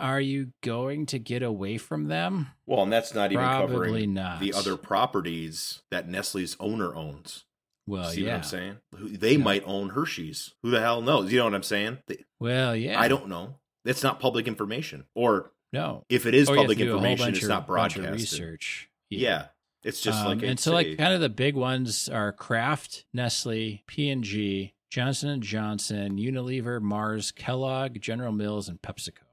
[0.00, 2.48] are you going to get away from them?
[2.66, 4.40] well, and that's not even Probably covering not.
[4.40, 7.44] the other properties that Nestle's owner owns.
[7.86, 8.30] Well, See yeah.
[8.32, 8.76] what I'm saying?
[8.92, 9.38] They Yeah.
[9.44, 10.54] might own Hershey's.
[10.62, 11.30] Who the hell knows?
[11.30, 11.98] You know what I'm saying?
[12.06, 12.98] They- Well, yeah.
[12.98, 13.56] I don't know.
[13.84, 15.04] It's not public information.
[15.14, 18.10] Or no, if it is Or public a whole information, it's of- not broadcasted.
[18.14, 18.88] research.
[19.10, 19.48] Yeah.
[19.82, 23.82] It's just Um, like and so like kind of the big ones are Kraft, Nestle,
[23.86, 29.23] P and G, Johnson and Johnson, Unilever, Mars, Kellogg, General Mills, and PepsiCo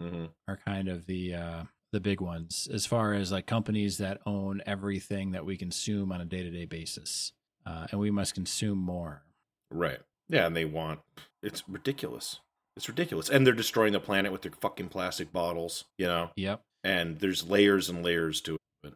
[0.00, 0.30] Mhm.
[0.48, 4.62] are kind of the uh, the big ones as far as like companies that own
[4.66, 7.32] everything that we consume on a day to day basis,
[7.66, 9.22] uh, and we must consume more.
[9.70, 10.00] Right.
[10.28, 11.00] Yeah, and they want
[11.42, 12.40] it's ridiculous.
[12.76, 13.28] It's ridiculous.
[13.28, 16.30] And they're destroying the planet with their fucking plastic bottles, you know?
[16.36, 16.62] Yep.
[16.84, 18.94] And there's layers and layers to it.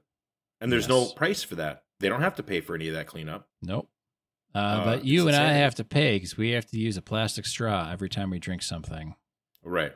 [0.61, 1.83] And there's no price for that.
[2.01, 3.49] They don't have to pay for any of that cleanup.
[3.61, 3.91] Nope.
[4.55, 7.03] Uh, Uh, but you and I have to pay because we have to use a
[7.03, 9.17] plastic straw every time we drink something.
[9.63, 9.93] Right.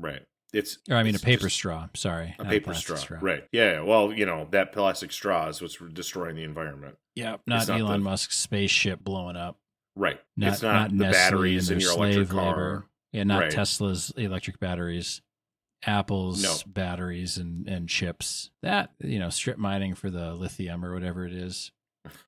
[0.00, 0.22] Right.
[0.52, 1.88] It's Or I mean, a paper straw.
[1.94, 3.18] Sorry, a paper plastic straw.
[3.20, 3.44] Right.
[3.52, 3.82] Yeah.
[3.82, 6.96] Well, you know, that plastic straw is what's destroying the environment.
[7.14, 7.36] Yeah.
[7.46, 9.58] Not, not Elon the- Musk's spaceship blowing up.
[9.94, 10.18] Right.
[10.36, 12.48] Not, it's not, the Nestle batteries in your electric slave car.
[12.50, 12.86] labor.
[13.12, 13.50] Yeah, not Right.
[13.50, 15.20] Tesla's electric batteries,
[15.84, 16.54] Apple's No.
[16.66, 18.50] batteries and, and chips.
[18.62, 21.70] That, you know, strip mining for the lithium or whatever it is.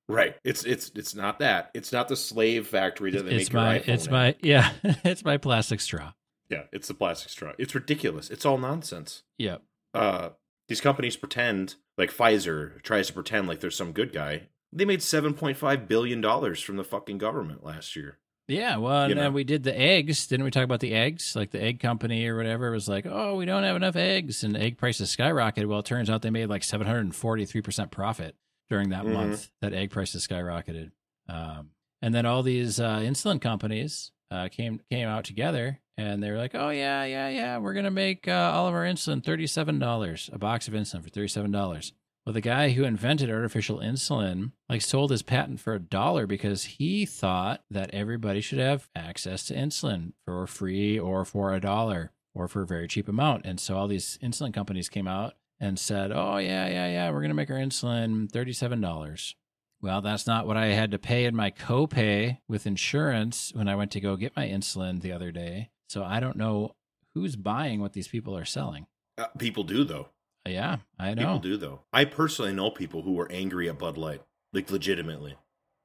[0.09, 0.37] Right.
[0.45, 1.71] It's it's it's not that.
[1.75, 4.13] It's not the slave factory that they it's make your my, iPhone it's in.
[4.13, 6.13] my, yeah, it's my plastic straw.
[6.53, 7.53] Yeah, it's the plastic straw.
[7.59, 8.31] It's ridiculous.
[8.31, 9.23] It's all nonsense.
[9.39, 9.63] Yep.
[9.95, 10.29] Uh
[10.69, 14.49] these companies pretend like Pfizer tries to pretend like there's some good guy.
[14.73, 18.19] They made 7.5 billion dollars from the fucking government last year.
[18.49, 19.23] Yeah, well, You and know.
[19.23, 20.27] then we did the eggs.
[20.27, 21.35] Didn't we talk about the eggs?
[21.37, 24.57] Like the egg company or whatever was like, oh, we don't have enough eggs, and
[24.57, 25.67] egg prices skyrocketed.
[25.67, 28.35] Well, it turns out they made like seven hundred and forty-three percent profit
[28.69, 29.13] during that Mhm.
[29.13, 30.91] month that egg prices skyrocketed.
[31.29, 36.31] Um, and then all these uh, insulin companies, uh, came came out together, and they
[36.31, 39.47] were like, "Oh yeah, yeah, yeah, we're gonna make uh, all of our insulin thirty
[39.47, 41.93] seven dollars a box of insulin for thirty seven dollars."
[42.25, 46.65] Well, the guy who invented artificial insulin like sold his patent for a dollar because
[46.65, 52.13] he thought that everybody should have access to insulin for free or for a dollar
[52.33, 53.45] or for a very cheap amount.
[53.45, 57.23] And so all these insulin companies came out and said, "Oh yeah, yeah, yeah, we're
[57.23, 59.35] to make our insulin $37."
[59.83, 63.75] Well, that's not what I had to pay in my copay with insurance when I
[63.75, 65.71] went to go get my insulin the other day.
[65.89, 66.77] So I don't know
[67.15, 68.87] who's buying what these people are selling.
[69.19, 70.09] Uh, people do though.
[70.47, 71.23] Yeah, I know.
[71.23, 71.81] People do though.
[71.93, 75.37] I personally know people who were angry at Bud Light, like legitimately.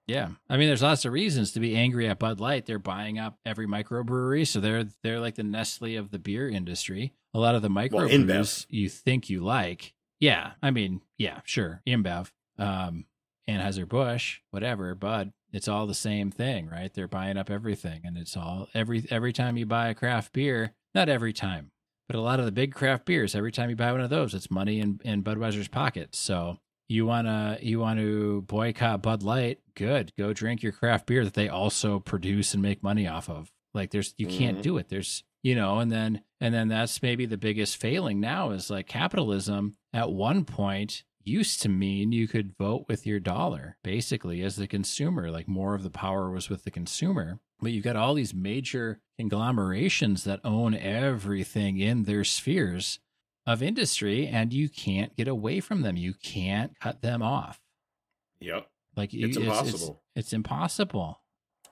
[0.08, 2.66] Yeah, I mean, there's lots of reasons to be angry at Bud Light.
[2.66, 7.14] They're buying up every microbrewery, so they're they're like the Nestle of the beer industry.
[7.34, 8.66] A lot of the microbrews InBev.
[8.70, 10.52] you think you like, yeah.
[10.64, 13.06] I mean, yeah, sure, InBev, um,
[13.48, 15.32] Anheuser Busch, whatever, Bud.
[15.54, 16.94] It's all the same thing, right?
[16.94, 20.74] They're buying up everything, and it's all every every time you buy a craft beer.
[20.94, 21.72] Not every time,
[22.08, 24.34] but a lot of the big craft beers, every time you buy one of those,
[24.34, 26.16] it's money in, in Budweiser's pocket.
[26.16, 26.58] So
[26.90, 30.12] you wanna you want to boycott Bud Light, good.
[30.18, 33.52] Go drink your craft beer that they also produce and make money off of.
[33.74, 34.64] Like there's you can't Mhm.
[34.64, 34.90] do it.
[34.90, 38.88] There's you know, and then and then that's maybe the biggest failing now is like
[38.88, 44.56] capitalism at one point used to mean you could vote with your dollar basically as
[44.56, 48.14] the consumer like more of the power was with the consumer but you've got all
[48.14, 53.00] these major conglomerations that own everything in their spheres
[53.46, 57.60] of industry and you can't get away from them you can't cut them off
[58.40, 58.68] Yep.
[58.96, 60.02] like you- It's impossible.
[60.16, 61.22] it's, impossible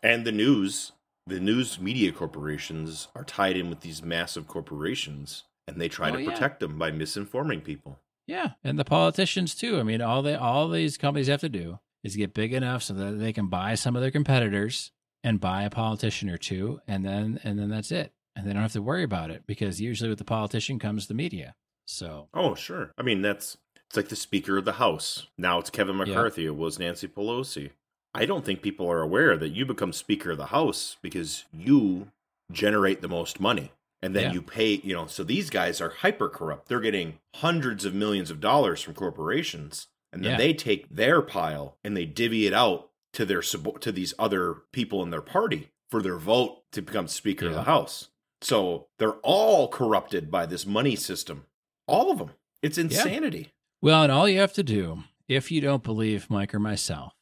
[0.02, 0.92] And the news,
[1.28, 6.16] the news media corporations are tied in with these massive corporations and they try Oh,
[6.16, 6.30] to yeah.
[6.32, 8.00] protect them by misinforming people.
[8.28, 11.80] Yeah and the politicians too i mean all they all these companies have to do
[12.04, 14.92] is get big enough so that they can buy some of their competitors
[15.24, 18.62] and buy a politician or two and then and then that's it and they don't
[18.62, 22.56] have to worry about it because usually with the politician comes the media so Oh,
[22.56, 22.92] sure.
[22.98, 23.58] I mean, that's
[23.88, 25.28] it's like the Speaker of the House.
[25.38, 26.46] Now it's Kevin McCarthy.
[26.46, 27.72] It was Nancy Pelosi.
[28.14, 32.12] I don't think people are aware that you become Speaker of the House because you
[32.52, 33.72] generate the most money.
[34.06, 34.34] And then Yeah.
[34.34, 36.68] you pay, you know, so these guys are hyper corrupt.
[36.68, 39.88] They're getting hundreds of millions of dollars from corporations.
[40.14, 40.38] And then Yeah.
[40.38, 44.54] they take their pile and they divvy it out to their sub- to these other
[44.72, 48.10] people in their party for their vote to become Speaker of the House.
[48.42, 51.46] So they're all corrupted by this money system.
[51.88, 52.32] All of them.
[52.62, 53.54] It's insanity.
[53.82, 57.14] Well, and all you have to do, if you don't believe Mike or myself,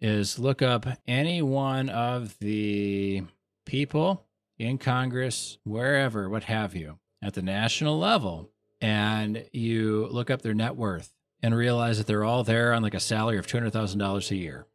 [0.00, 3.22] is look up any one of the
[3.66, 4.24] people
[4.62, 10.54] in Congress, wherever, what have you, at the national level, and you look up their
[10.54, 14.36] net worth and realize that they're all there on like a salary of $200,000 a
[14.36, 14.66] year.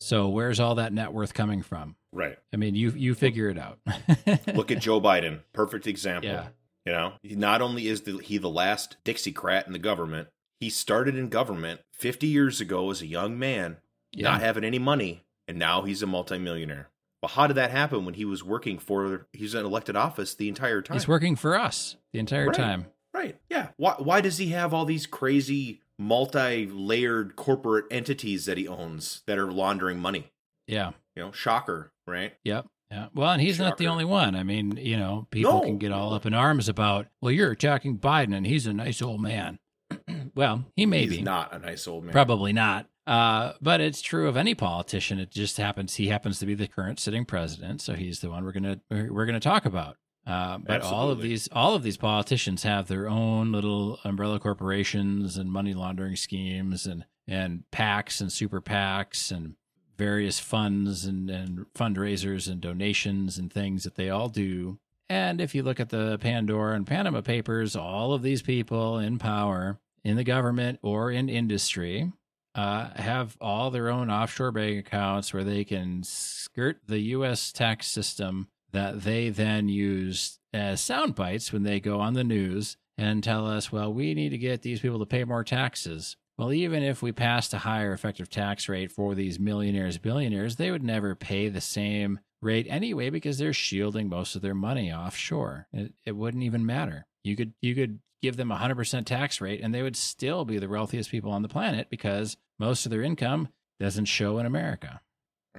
[0.00, 1.96] So where's all that net worth coming from?
[2.12, 2.36] Right.
[2.52, 3.78] I mean, you you figure it out.
[4.54, 5.40] Look at Joe Biden.
[5.52, 6.30] Perfect example.
[6.30, 6.48] Yeah.
[6.84, 11.14] You know, not only is the, he the last Dixiecrat in the government, he started
[11.16, 13.76] in government 50 years ago as a young man,
[14.12, 14.30] Yeah.
[14.32, 16.88] not having any money, and now he's a multimillionaire.
[17.22, 20.48] Well, how did that happen when he was working for, he's in elected office the
[20.48, 20.96] entire time?
[20.96, 22.56] He's working for us the entire Right.
[22.56, 22.86] time.
[23.14, 23.38] Right.
[23.48, 23.68] Yeah.
[23.76, 29.22] Why, why does he have all these crazy multi layered corporate entities that he owns
[29.26, 30.32] that are laundering money?
[30.66, 30.92] Yeah.
[31.14, 32.32] You know, shocker, right?
[32.44, 32.66] Yep.
[32.90, 33.08] Yeah.
[33.14, 34.34] Well, and he's not the only one.
[34.34, 35.60] I mean, you know, people No.
[35.60, 39.00] can get all up in arms about, well, you're attacking Biden and he's a nice
[39.00, 39.58] old man.
[40.34, 41.22] well, he may He's be.
[41.22, 42.12] not a nice old man.
[42.12, 42.86] Probably not.
[43.06, 45.18] Uh, but it's true of any politician.
[45.18, 48.44] It just happens he happens to be the current sitting president, so he's the one
[48.44, 49.96] we're gonna we're, gonna talk about.
[50.24, 55.36] Uh, but all of these all of these politicians have their own little umbrella corporations
[55.36, 59.56] and money laundering schemes and and PACs and super PACs and
[59.98, 64.78] various funds and, and fundraisers and donations and things that they all do.
[65.08, 69.18] And if you look at the Pandora and Panama Papers, all of these people in
[69.18, 72.12] power in the government or in industry
[72.54, 77.52] uh, have all their own offshore bank accounts where they can skirt the U.S.
[77.52, 82.76] tax system that they then use as sound bites when they go on the news
[82.98, 86.16] and tell us, well, we need to get these people to pay more taxes.
[86.38, 90.70] Well, even if we passed a higher effective tax rate for these millionaires, billionaires, they
[90.70, 95.68] would never pay the same rate anyway because they're shielding most of their money offshore.
[95.72, 97.06] It, it wouldn't even matter.
[97.22, 100.58] You could you could give them a 100% tax rate and they would still be
[100.58, 103.48] the wealthiest people on the planet because most of their income
[103.80, 105.00] doesn't show in America.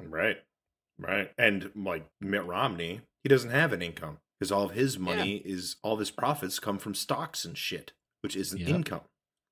[0.02, 0.38] Right.
[0.98, 1.32] Right.
[1.38, 5.76] And like Mitt Romney, he doesn't have an income because all of his money is
[5.84, 7.92] all of his profits come from stocks and shit,
[8.22, 8.70] which isn't Yep.
[8.70, 9.02] income.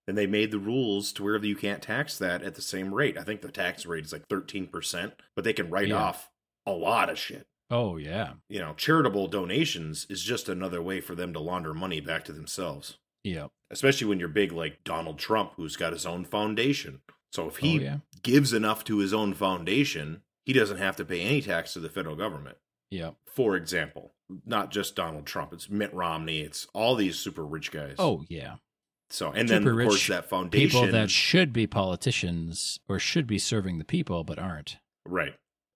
[0.08, 3.18] And they made the rules to where you can't tax that at the same rate.
[3.18, 5.96] I think the tax rate is like 13%, but they can write Yeah.
[5.98, 6.30] off
[6.66, 7.48] a lot of shit.
[7.70, 8.34] Oh yeah.
[8.50, 12.34] You know, charitable donations is just another way for them to launder money back to
[12.34, 12.98] themselves.
[13.24, 13.48] Yeah.
[13.70, 17.02] Especially when you're big like Donald Trump, who's got his own foundation.
[17.32, 17.98] So if he oh yeah.
[18.24, 21.90] gives enough to his own foundation, he doesn't have to pay any tax to the
[21.90, 22.58] federal government.
[22.92, 23.16] Yep.
[23.26, 24.14] For example,
[24.46, 27.96] not just Donald Trump, it's Mitt Romney, it's all these super rich guys.
[27.98, 28.56] Oh yeah.
[29.10, 33.28] So and then Super of course that foundation People that should be politicians or should
[33.28, 34.78] be serving the people but aren't.
[35.06, 35.36] Right.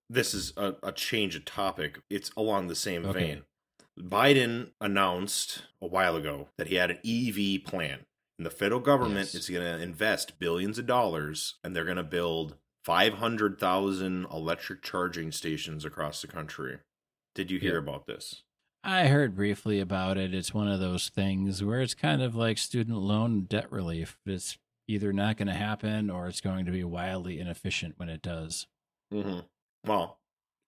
[0.10, 1.99] This is a, a change of topic.
[2.10, 3.20] It's along the same Okay.
[3.20, 3.43] vein.
[3.99, 8.06] Biden announced a while ago that he had an EV plan.
[8.38, 9.36] And the federal government Yes.
[9.36, 15.32] is going to invest billions of dollars and they're going to build 500,000 electric charging
[15.32, 16.80] stations across the country.
[17.34, 17.80] Did you hear Yeah.
[17.80, 18.44] about this?
[18.84, 20.34] I heard briefly about it.
[20.34, 24.20] It's one of those things where it's kind of like student loan debt relief.
[24.26, 24.58] It's
[24.88, 28.68] either not going to happen or it's going to be wildly inefficient when it does.
[29.12, 29.40] Mm-hmm.
[29.86, 30.20] Well,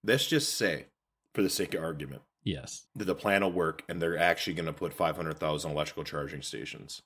[0.04, 0.88] let's just say,
[1.36, 2.88] for the sake of argument, Yes.
[2.96, 7.04] that the plan will work and they're actually going to put 500,000 electrical charging stations.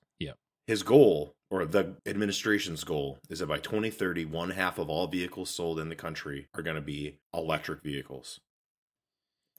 [0.72, 5.50] His goal, or the administration's goal, is that by 2030, one half of all vehicles
[5.50, 8.40] sold in the country are going to be electric vehicles.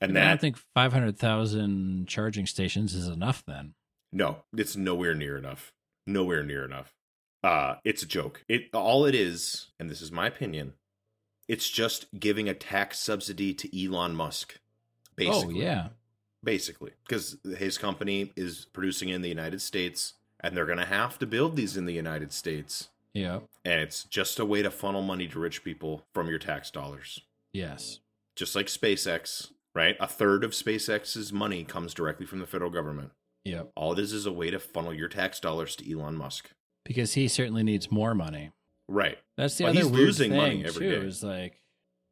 [0.01, 3.75] And I that, don't think 500,000 charging stations is enough then.
[4.11, 5.75] no, it's nowhere near enough.
[6.07, 6.95] Nowhere near enough.
[7.45, 8.43] Uh, it's a joke.
[8.49, 10.73] It all it is, and this is my opinion,
[11.47, 14.59] it's just giving a tax subsidy to Elon Musk.
[15.15, 15.57] Basically.
[15.57, 15.89] Oh, yeah.
[16.43, 21.19] basically because his company is producing in the united states and they're going to have
[21.19, 23.41] to build these in the united states Yeah.
[23.65, 27.21] and it's just a way to funnel money to rich people from your tax dollars
[27.53, 28.01] Yes.
[28.37, 33.11] just like spacex right a third of spacex's money comes directly from the federal government
[33.45, 33.63] Yeah.
[33.75, 36.51] all it is is a way to funnel your tax dollars to elon musk
[36.85, 38.51] Because he certainly needs more money.
[38.89, 41.07] right That's the Well, other he's weird losing thing, money every too, day.
[41.07, 41.61] Is like,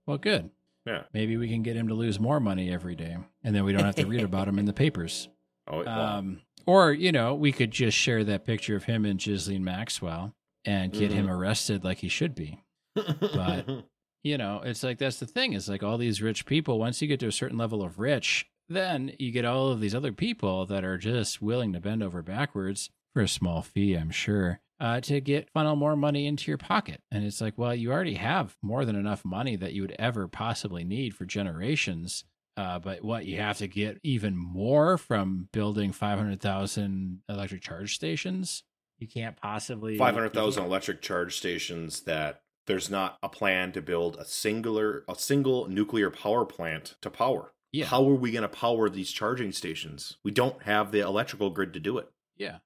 [0.07, 0.51] well, good.
[0.87, 3.73] yeah Maybe we can get him to lose more money every day, and then we
[3.73, 5.29] don't have to read about him in the papers.
[5.69, 9.19] oh well, Um, or you know, we could just share that picture of him and
[9.19, 12.63] Ghislaine Maxwell and get him arrested like he should be.
[12.95, 13.67] but-
[14.23, 15.55] You know, it's like that's the thing.
[15.55, 16.79] Is like all these rich people.
[16.79, 19.95] Once you get to a certain level of rich, then you get all of these
[19.95, 24.11] other people that are just willing to bend over backwards for a small fee, I'm
[24.11, 27.01] sure, uh, to get funnel more money into your pocket.
[27.11, 30.29] And it's like, well, you already have more than enough money that you would ever
[30.29, 32.25] possibly need for generations.
[32.57, 38.65] Uh, but what you have to get even more from building 500,000 electric charge stations.
[38.99, 44.25] You can't possibly 500,000 electric charge stations that there's not a plan to build a
[44.25, 47.53] singular a single nuclear power plant to power.
[47.73, 47.87] Yeah.
[47.87, 50.19] How are we going to power these charging stations?
[50.25, 52.11] We don't have the electrical grid to do it.
[52.37, 52.59] Yeah.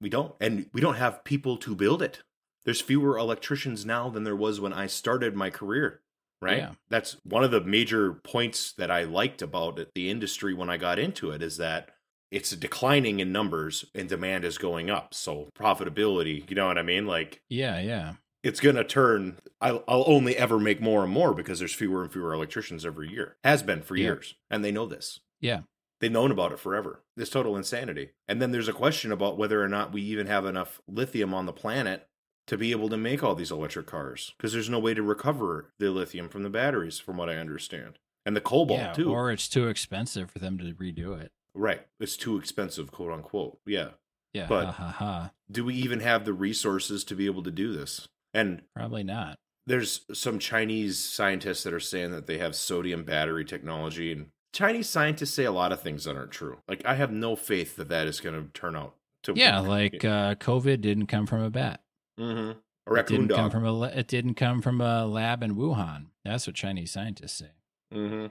[0.00, 0.34] We don't.
[0.40, 2.22] And we don't have people to build it.
[2.64, 6.00] There's fewer electricians now than there was when I started my career,
[6.42, 6.58] right?
[6.58, 6.72] Yeah.
[6.90, 10.76] That's one of the major points that I liked about it, the industry when I
[10.76, 11.90] got into it is that
[12.30, 15.14] it's declining in numbers and demand is going up.
[15.14, 17.06] So profitability, you know what I mean?
[17.06, 17.78] Like Yeah.
[17.80, 18.14] Yeah.
[18.42, 22.02] it's going to turn I'll, I'll only ever make more and more because there's fewer
[22.02, 24.04] and fewer electricians every year has been for Yeah.
[24.04, 25.60] years and they know this Yeah.
[26.00, 29.62] they've known about it forever this total insanity and then there's a question about whether
[29.62, 32.08] or not we even have enough lithium on the planet
[32.46, 35.72] to be able to make all these electric cars because there's no way to recover
[35.78, 39.30] the lithium from the batteries from what i understand and the cobalt yeah, too or
[39.30, 41.30] it's too expensive for them to redo it.
[41.54, 43.90] right it's too expensive quote unquote yeah
[44.32, 45.30] Yeah, But- ha ha ha.
[45.50, 49.38] do we even have the resources to be able to do this and Probably not.
[49.66, 54.88] there's some Chinese scientists that are saying that they have sodium battery technology, and Chinese
[54.88, 56.58] scientists say a lot of things that aren't true.
[56.68, 60.04] Like I have no faith that that is going to turn out to Yeah, like
[60.04, 61.80] uh, COVID didn't come from a bat.
[62.18, 62.50] Mm-hmm.
[62.50, 62.56] a It
[62.86, 63.82] raccoon didn't come from a.
[63.84, 66.06] It didn't come from a lab in Wuhan.
[66.24, 67.50] That's what Chinese scientists say.
[67.92, 68.26] mm-hmm.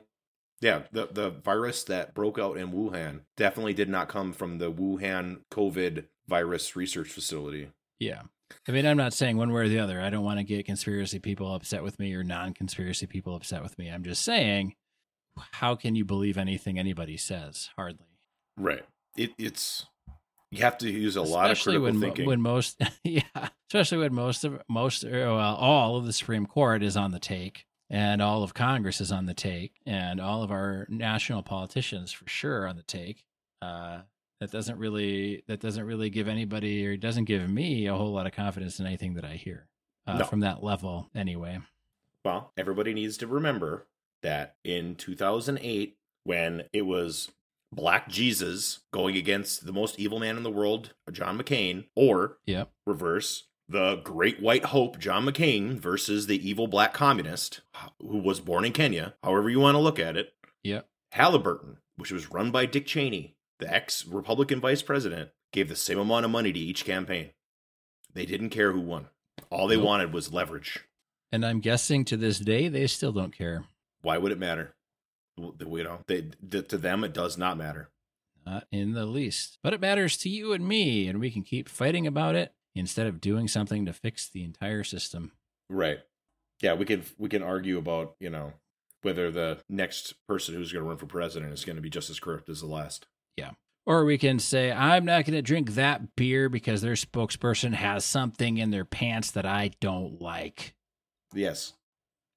[0.61, 4.71] Yeah, the the virus that broke out in Wuhan definitely did not come from the
[4.71, 7.69] Wuhan COVID virus research facility.
[7.99, 8.21] Yeah.
[8.67, 9.99] I mean, I'm not saying one way or the other.
[9.99, 13.61] I don't want to get conspiracy people upset with me or non conspiracy people upset
[13.63, 13.89] with me.
[13.89, 14.75] I'm just saying,
[15.51, 17.69] how can you believe anything anybody says?
[17.75, 18.05] Hardly.
[18.57, 18.85] Right.
[19.17, 19.87] It, it's
[20.57, 22.25] you have to use a lot of critical when, thinking.
[22.25, 23.21] when most, yeah,
[23.69, 27.65] especially when most of most, well, all of the Supreme Court is on the take,
[27.89, 32.27] and all of Congress is on the take, and all of our national politicians for
[32.27, 33.23] sure are on the take.
[33.61, 34.01] Uh,
[34.39, 38.25] that doesn't really that doesn't really give anybody or doesn't give me a whole lot
[38.27, 39.67] of confidence in anything that I hear
[40.05, 40.25] uh, No.
[40.25, 41.09] from that level.
[41.15, 41.59] Anyway,
[42.25, 43.85] Well, everybody needs to remember
[44.21, 45.95] that in 2008,
[46.25, 47.31] when it was
[47.73, 52.71] Black Jesus going against the most evil man in the world, John McCain, or yep,
[52.85, 57.61] reverse, the great white hope, John McCain, versus the evil black communist
[57.99, 62.11] who was born in Kenya, however you want to look at it, yep, Halliburton, which
[62.11, 66.31] was run by Dick Cheney, the ex Republican vice president, gave the same amount of
[66.31, 67.29] money to each campaign.
[68.13, 69.07] They didn't care who won.
[69.49, 69.85] All they Nope.
[69.85, 70.79] wanted was leverage.
[71.31, 73.65] And I'm guessing to this day they still don't care.
[74.01, 74.75] Why would it matter?
[75.37, 77.89] You know, they, to them, it does not matter.
[78.45, 79.57] Not in the least.
[79.63, 83.07] But it matters to you and me, and we can keep fighting about it instead
[83.07, 85.31] of doing something to fix the entire system.
[85.69, 85.99] Right.
[86.61, 88.53] Yeah, we can we can argue about you know
[89.01, 92.09] whether the next person who's going to run for president is going to be just
[92.09, 93.05] as corrupt as the last.
[93.37, 93.51] Yeah.
[93.85, 98.05] Or we can say, I'm not going to drink that beer because their spokesperson has
[98.05, 100.73] something in their pants that I don't like.
[101.33, 101.73] Yes.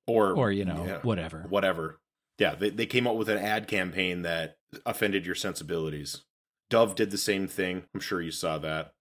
[0.08, 1.46] Or Or, you know, yeah, whatever.
[1.48, 2.00] whatever.
[2.38, 6.24] Yeah, they they came out with an ad campaign that offended your sensibilities.
[6.68, 7.84] Dove did the same thing.
[7.94, 8.92] I'm sure you saw that.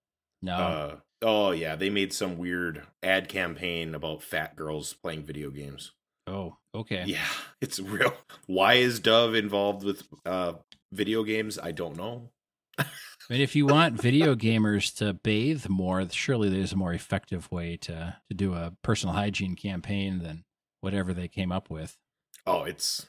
[0.41, 0.55] No.
[0.55, 5.91] Uh, oh yeah, they made some weird ad campaign about fat girls playing video games.
[6.27, 7.03] oh, okay.
[7.05, 7.27] Yeah,
[7.61, 8.13] it's real.
[8.47, 10.53] Why is Dove involved with uh
[10.91, 11.59] video games?
[11.59, 12.29] I don't know.
[12.79, 12.86] I
[13.29, 17.77] mean, if you want video gamers to bathe more, surely there's a more effective way
[17.77, 20.43] to, to do a personal hygiene campaign than
[20.81, 21.97] whatever they came up with.
[22.45, 23.07] Oh, it's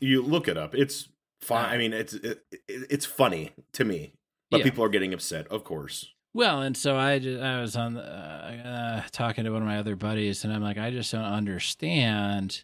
[0.00, 0.74] you look it up.
[0.74, 1.08] It's
[1.40, 1.68] fine.
[1.70, 4.12] I mean, it's it, it, it's funny to me,
[4.50, 4.64] but Yeah.
[4.64, 6.08] people are getting upset, of course.
[6.32, 9.66] Well, and so I just, I was on the, uh, uh, talking to one of
[9.68, 12.62] my other buddies, and I'm like, I just don't understand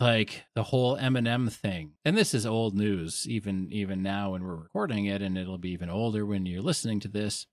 [0.00, 1.92] like the whole M&M thing.
[2.04, 5.70] And this is old news, even even now when we're recording it, and it'll be
[5.70, 7.46] even older when you're listening to this.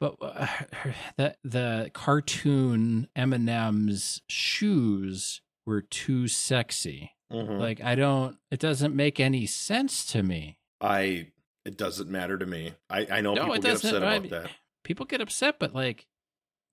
[0.00, 0.46] But uh,
[1.16, 7.12] the the cartoon M&M's shoes were too sexy.
[7.32, 7.58] Mhm.
[7.58, 8.36] Like I don't.
[8.50, 10.58] It doesn't make any sense to me.
[10.80, 11.28] I
[11.64, 12.74] it doesn't matter to me.
[12.88, 14.50] I I know No, people get upset I about mean, that.
[14.84, 16.06] People get upset, but like,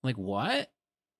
[0.03, 0.71] like what?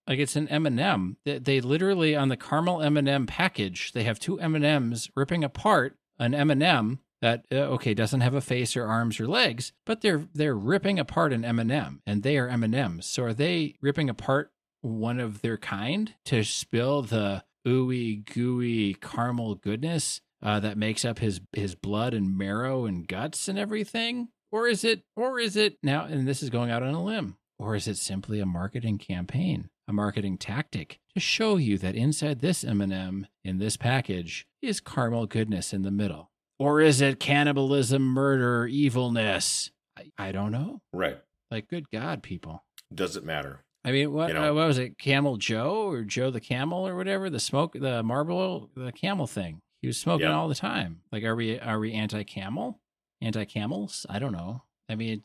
[0.08, 3.26] Like it's an M and m They, they literally on the caramel M and m
[3.26, 7.56] package, they have two M and M's ripping apart an M and m that uh,
[7.56, 11.44] okay doesn't have a face or arms or legs, but they're they're ripping apart an
[11.44, 13.04] M and m and they are M and M's.
[13.06, 19.56] So are they ripping apart one of their kind to spill the ooey gooey caramel
[19.56, 24.28] goodness uh, that makes up his his blood and marrow and guts and everything?
[24.52, 27.36] Or is it or is it now and this is going out on a limb?
[27.58, 32.40] Or is it simply a marketing campaign, a marketing tactic to show you that inside
[32.40, 36.30] this M&M in this package is caramel goodness in the middle?
[36.58, 39.70] Or is it cannibalism, murder, evilness?
[39.98, 40.80] I, I don't know.
[40.92, 41.18] Right.
[41.50, 42.64] Like good god, people.
[42.94, 43.64] Does it matter.
[43.86, 44.50] I mean, what You know.
[44.50, 44.98] uh, what was it?
[44.98, 47.30] Camel Joe or Joe the Camel or whatever?
[47.30, 49.60] The smoke, the marble, the camel thing.
[49.80, 50.34] He was smoking Yeah.
[50.34, 51.02] all the time.
[51.12, 52.80] Like, are we are we anti camel,
[53.22, 54.04] anti camels?
[54.10, 54.64] I don't know.
[54.88, 55.22] I mean,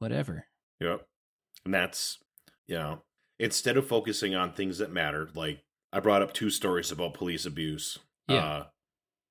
[0.00, 0.46] whatever.
[0.80, 1.06] Yep.
[1.64, 2.18] And that's,
[2.66, 3.02] you know,
[3.38, 7.46] instead of focusing on things that matter, like I brought up two stories about police
[7.46, 7.98] abuse.
[8.28, 8.36] Yeah.
[8.44, 8.64] Uh,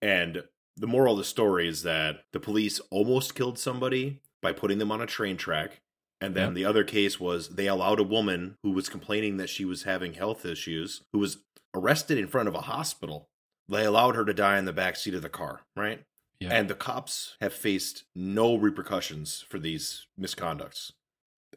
[0.02, 0.44] and
[0.78, 4.92] the moral of the story is that the police almost killed somebody by putting them
[4.94, 5.82] on a train track.
[6.22, 6.54] And then Yep.
[6.56, 10.14] the other case was they allowed a woman who was complaining that she was having
[10.14, 11.38] health issues, who was
[11.74, 13.28] arrested in front of a hospital.
[13.68, 16.04] They allowed her to die in the back seat of the car, right?
[16.40, 16.50] Yeah.
[16.54, 20.92] And the cops have faced no repercussions for these misconducts.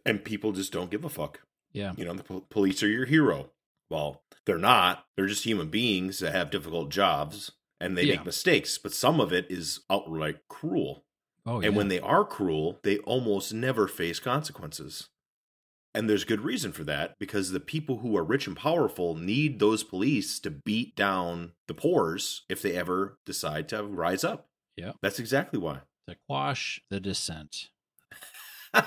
[0.07, 1.41] And people just don't give a fuck.
[1.73, 1.93] Yeah.
[1.97, 3.51] You know, the po- police are your hero.
[3.91, 5.07] Well, they're not.
[5.17, 8.17] They're just human beings that have difficult jobs and they Yeah.
[8.17, 8.79] make mistakes.
[8.79, 11.05] But some of it is outright cruel.
[11.47, 15.09] Oh, and when they are cruel, they almost never face consequences.
[15.95, 19.59] And there's good reason for that because the people who are rich and powerful need
[19.61, 24.49] those police to beat down the poors if they ever decide to rise up.
[24.77, 24.93] Yeah.
[25.03, 25.81] That's exactly why.
[26.09, 27.69] to quash the dissent.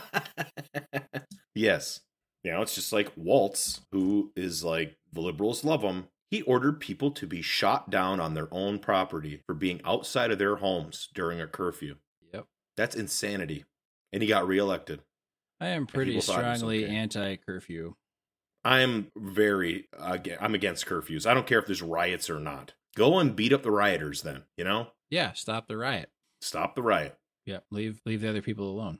[1.56, 2.02] yes.
[2.44, 6.08] You know, it's just like Walz, who is like, the liberals love him.
[6.30, 10.40] He ordered people to be shot down on their own property for being outside of
[10.40, 11.96] their homes during a curfew.
[12.78, 13.66] That's insanity.
[14.14, 15.02] And he got reelected.
[15.60, 16.96] I am pretty people thought it was strongly okay.
[16.96, 17.96] anti curfew.
[18.64, 21.26] I'm very, aga I'm against curfews.
[21.26, 22.74] I don't care if there's riots or not.
[22.96, 24.88] Go and beat up the rioters then, you know?
[25.10, 25.34] Yeah.
[25.34, 26.10] Stop the riot.
[26.42, 27.18] Stop the riot.
[27.46, 27.60] Yeah.
[27.72, 29.00] Leave leave the other people alone.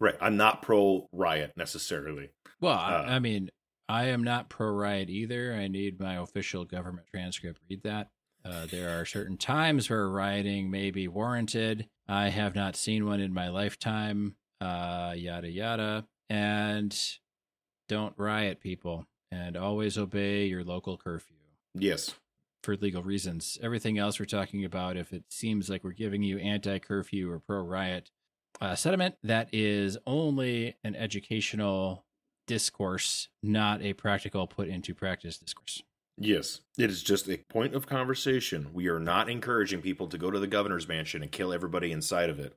[0.00, 0.16] Right.
[0.20, 2.30] I'm not pro riot necessarily.
[2.60, 3.50] Well, Uh, I, I mean,
[3.88, 5.52] I am not pro riot either.
[5.52, 7.60] I need my official government transcript.
[7.68, 8.08] Read that.
[8.44, 11.88] Uh, there are certain times where rioting may be warranted.
[12.12, 14.36] I have not seen one in my lifetime.
[14.60, 16.04] Uh, yada yada.
[16.28, 16.94] And
[17.88, 21.36] don't riot, people, and always obey your local curfew
[21.74, 22.14] Yes.
[22.62, 23.56] for legal reasons.
[23.62, 27.38] Everything else we're talking about, if it seems like we're giving you anti curfew or
[27.38, 28.10] pro riot
[28.60, 32.04] uh, sentiment, that is only an educational
[32.46, 35.82] discourse, not a practical put into practice discourse.
[36.24, 38.70] Yes, it is just a point of conversation.
[38.72, 42.30] We are not encouraging people to go to the governor's mansion and kill everybody inside
[42.30, 42.56] of it.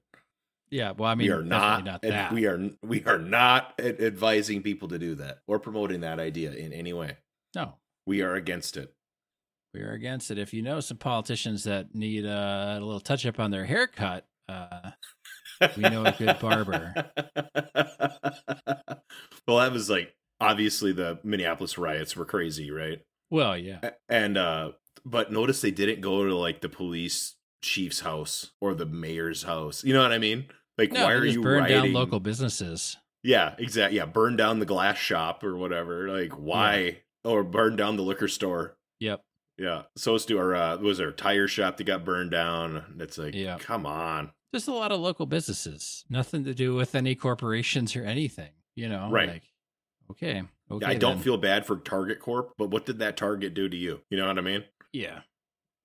[0.69, 2.33] Yeah, well, I mean, we are not, not that.
[2.33, 6.51] we are we are not ad- advising people to do that or promoting that idea
[6.53, 7.17] in any way.
[7.55, 7.75] no,
[8.07, 8.93] We are against it.
[9.73, 10.37] we are against it.
[10.39, 14.25] If you know some politicians that need uh, a little touch up on their haircut,
[14.49, 14.91] uh,
[15.77, 16.93] We know a good barber.
[19.47, 23.01] well, that was like obviously the Minneapolis riots were crazy, right?
[23.29, 24.71] Well, yeah, And uh
[25.05, 29.83] but notice they didn't go to like the police chief's house or the mayor's house.
[29.83, 30.45] You know what I mean?
[30.77, 31.83] Like no, why are you burn rioting?
[31.85, 32.97] down local businesses.
[33.23, 33.97] Yeah, exactly.
[33.97, 36.09] Yeah, burn down the glass shop or whatever.
[36.09, 36.99] Like why?
[37.23, 38.77] Or burn down the liquor store.
[38.99, 39.21] Yep.
[39.57, 39.83] Yeah.
[39.95, 42.97] So to our uh was our tire shop that got burned down?
[42.99, 43.57] It's like, Yeah.
[43.59, 44.31] come on.
[44.53, 46.05] Just a lot of local businesses.
[46.09, 48.51] Nothing to do with any corporations or anything.
[48.75, 49.29] You know, Right.
[49.29, 49.43] Like,
[50.11, 50.85] okay, okay.
[50.85, 54.01] I don't feel bad for Target Corp, but what did that Target do to you?
[54.09, 54.63] You know what I mean?
[54.93, 55.21] Yeah,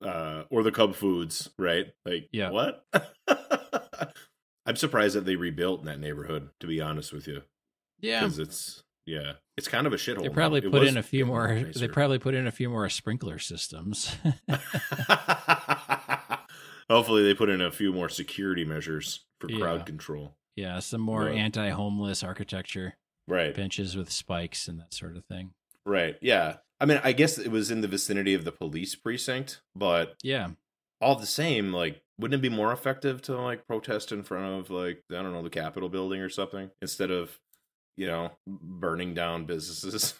[0.01, 1.87] Uh, or the Cub Foods, right?
[2.05, 2.49] Like, Yeah.
[2.51, 2.85] what?
[4.65, 6.49] I'm surprised that they rebuilt in that neighborhood.
[6.61, 7.41] To be honest with you,
[7.99, 8.21] yeah.
[8.21, 10.21] because it's yeah, it's kind of a shithole.
[10.23, 11.63] They probably put in a few more.
[11.75, 14.15] They probably put in a few more sprinkler systems.
[16.89, 19.59] Hopefully, they put in a few more security measures for Yeah.
[19.59, 20.35] crowd control.
[20.57, 21.35] yeah, some more Right.
[21.37, 22.97] anti-homeless architecture,
[23.31, 23.55] Right.
[23.55, 25.53] benches with spikes and that sort of thing.
[25.85, 26.17] Right.
[26.21, 26.57] Yeah.
[26.79, 30.49] I mean, I guess it was in the vicinity of the police precinct, but Yeah,
[30.99, 34.69] all the same, like, wouldn't it be more effective to like protest in front of
[34.69, 37.39] like I don't know the Capitol building or something instead of
[37.97, 40.13] you know burning down businesses?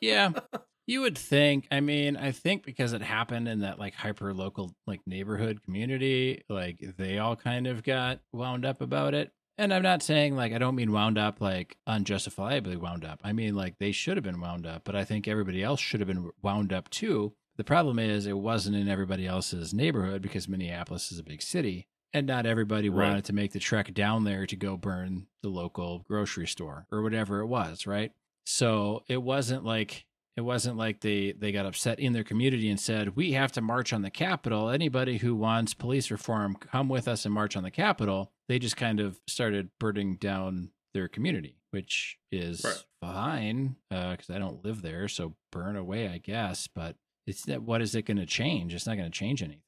[0.00, 0.32] yeah.
[0.86, 1.66] You would think.
[1.70, 6.42] I mean, I think because it happened in that like hyper local like neighborhood community,
[6.50, 9.32] like they all kind of got wound up about it.
[9.56, 13.20] And I'm not saying like I don't mean wound up like unjustifiably wound up.
[13.22, 16.00] I mean like they should have been wound up, but I think everybody else should
[16.00, 17.34] have been wound up too.
[17.56, 21.86] The problem is it wasn't in everybody else's neighborhood because Minneapolis is a big city
[22.12, 23.08] and not everybody Right.
[23.08, 27.02] wanted to make the trek down there to go burn the local grocery store or
[27.02, 28.10] whatever it was, right?
[28.44, 30.04] So it wasn't like
[30.36, 33.60] it wasn't like they they got upset in their community and said we have to
[33.60, 37.62] march on the capitol anybody who wants police reform come with us and march on
[37.62, 42.84] the capitol they just kind of started burning down their community which is Right.
[43.00, 47.62] fine uh, because i don't live there so burn away i guess but it's that
[47.62, 49.60] what is it going to change it's not going to change anything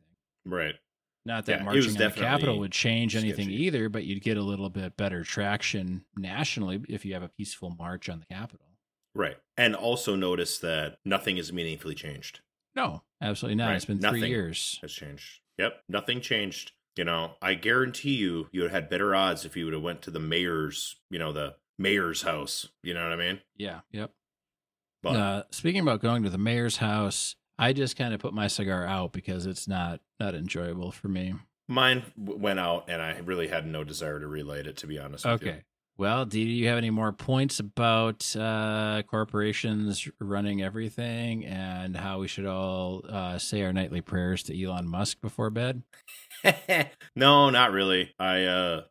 [0.44, 0.74] right.
[1.24, 3.62] not that Yeah, marching on the capitol would change anything sketchy.
[3.64, 7.70] either but you'd get a little bit better traction nationally if you have a peaceful
[7.70, 8.66] march on the capitol
[9.16, 9.36] Right.
[9.56, 12.40] And also notice that nothing is meaningfully changed.
[12.74, 13.68] No, absolutely not.
[13.68, 13.76] Right.
[13.76, 14.20] It's been Nothing.
[14.20, 14.78] three years.
[14.82, 15.40] Has changed.
[15.58, 15.80] Yep.
[15.88, 16.72] Nothing changed.
[16.96, 19.82] You know, I guarantee you, you would have had better odds if you would have
[19.82, 22.68] went to the mayor's, you know, the mayor's house.
[22.82, 23.40] You know what I mean?
[23.56, 23.80] Yeah.
[23.92, 24.12] Yep.
[25.02, 28.46] But Uh, speaking about going to the mayor's house, I just kind of put my
[28.48, 31.34] cigar out because it's not not enjoyable for me.
[31.68, 34.76] mine w- went out, and I really had no desire to relight it.
[34.78, 35.24] To be honest.
[35.24, 35.48] With you.
[35.50, 35.62] Okay.
[35.98, 42.28] Well, do you have any more points about uh, corporations running everything and how we
[42.28, 45.82] should all uh, say our nightly prayers to Elon Musk before bed?
[47.16, 48.14] no, not really.
[48.18, 48.82] I uh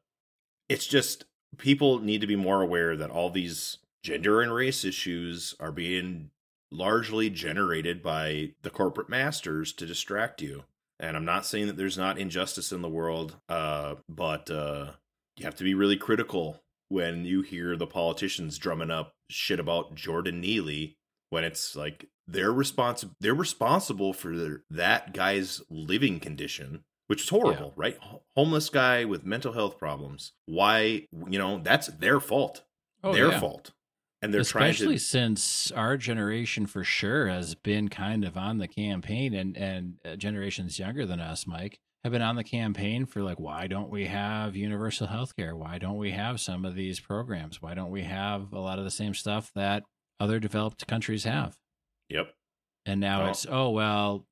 [0.67, 1.25] it's just
[1.57, 6.31] people need to be more aware that all these gender and race issues are being
[6.71, 10.63] largely generated by the corporate masters to distract you.
[10.99, 14.91] And I'm not saying that there's not injustice in the world, uh, but uh,
[15.37, 19.95] you have to be really critical when you hear the politicians drumming up shit about
[19.95, 20.97] Jordan Neely
[21.29, 27.29] when it's like they're responsible they're responsible for their, that guy's living condition which is
[27.29, 27.97] horrible right?
[28.01, 30.31] Ho- homeless guy with mental health problems.
[30.47, 32.63] Why you know that's their fault.
[33.03, 33.39] Their Oh, yeah.
[33.39, 33.71] fault.
[34.23, 38.57] And they're especially trying to since our generation for sure has been kind of on
[38.57, 43.07] the campaign and and uh, generations younger than us mike have been on the campaign
[43.07, 46.75] for like why don't we have universal health care why don't we have some of
[46.75, 47.63] these programs?
[47.63, 49.81] Why don't we have a lot of the same stuff that
[50.19, 51.57] other developed countries have?
[52.09, 52.27] Yep.
[52.85, 53.29] And now Oh.
[53.31, 54.27] it's oh well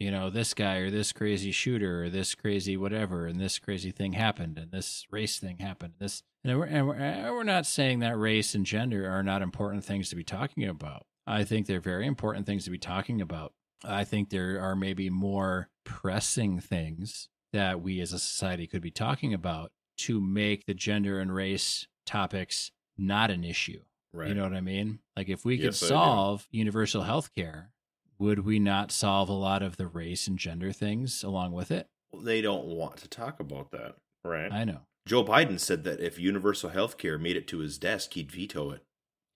[0.00, 3.92] you know this guy or this crazy shooter or this crazy whatever and this crazy
[3.92, 7.66] thing happened and this race thing happened this and we're, and we're, and we're not
[7.66, 11.06] saying that race and gender are not important things to be talking about.
[11.24, 13.52] I think they're very important things to be talking about
[13.84, 18.90] i think there are maybe more pressing things that we as a society could be
[18.90, 23.80] talking about to make the gender and race topics not an issue
[24.12, 24.98] right you know what I mean?
[25.16, 27.72] Like if we could Yes, solve universal health care,
[28.18, 31.88] would we not solve a lot of the race and gender things along with it?
[32.22, 34.80] they don't want to talk about that right I know.
[35.06, 38.70] joe biden said that if universal health care made it to his desk he'd veto
[38.70, 38.82] it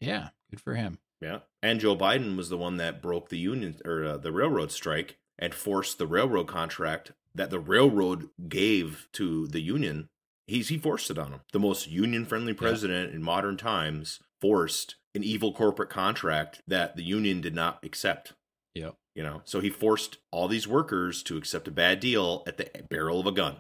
[0.01, 0.99] Yeah, good for him.
[1.21, 4.71] Yeah, and Joe Biden was the one that broke the union or uh, the railroad
[4.71, 10.09] strike and forced the railroad contract that the railroad gave to the union.
[10.47, 11.41] He's he forced it on them.
[11.53, 17.03] The most union friendly president in modern times forced an evil corporate contract that the
[17.03, 18.35] union did not accept.
[18.75, 18.91] Yeah.
[19.15, 22.71] You know, so he forced all these workers to accept a bad deal at the
[22.91, 23.57] barrel of a gun.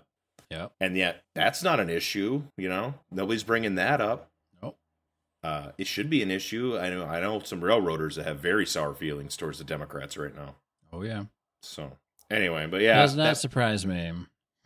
[0.50, 0.68] Yeah.
[0.80, 2.42] And yet, that's not an issue.
[2.58, 4.30] You know, nobody's bringing that up.
[5.42, 6.76] Uh, it should be an issue.
[6.78, 7.04] I know.
[7.06, 10.56] I know some railroaders that have very sour feelings towards the Democrats right now.
[10.92, 11.24] Oh yeah.
[11.62, 11.92] So
[12.30, 14.12] anyway, but yeah, Does not that- surprise me.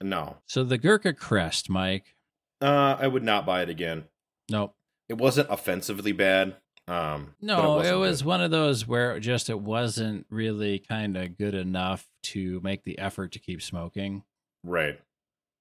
[0.00, 2.14] no, So the Gurkha crest, Mike.
[2.62, 4.04] uh, I would not buy it again.
[4.50, 4.74] Nope.
[5.08, 6.56] It wasn't offensively bad.
[6.88, 8.28] Um, No, it, wasn't was good.
[8.28, 12.84] one of those where it just it wasn't really kind of good enough to make
[12.84, 14.24] the effort to keep smoking,
[14.64, 14.98] right.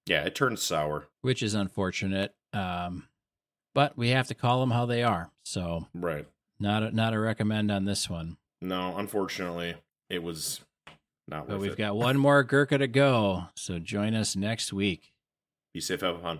[0.05, 1.07] Yeah, it turned sour.
[1.22, 2.34] which is unfortunate.
[2.53, 3.09] Um,
[3.80, 5.32] but we have to call them how they are.
[5.43, 6.27] So Right.
[6.59, 8.36] not a, not a recommend on this one.
[8.59, 9.75] No, unfortunately,
[10.09, 10.59] it was
[11.30, 11.77] not But we've it.
[11.77, 13.45] got one more Gurkha to go.
[13.55, 15.13] So join us next week.
[15.73, 16.39] Be safe, have fun.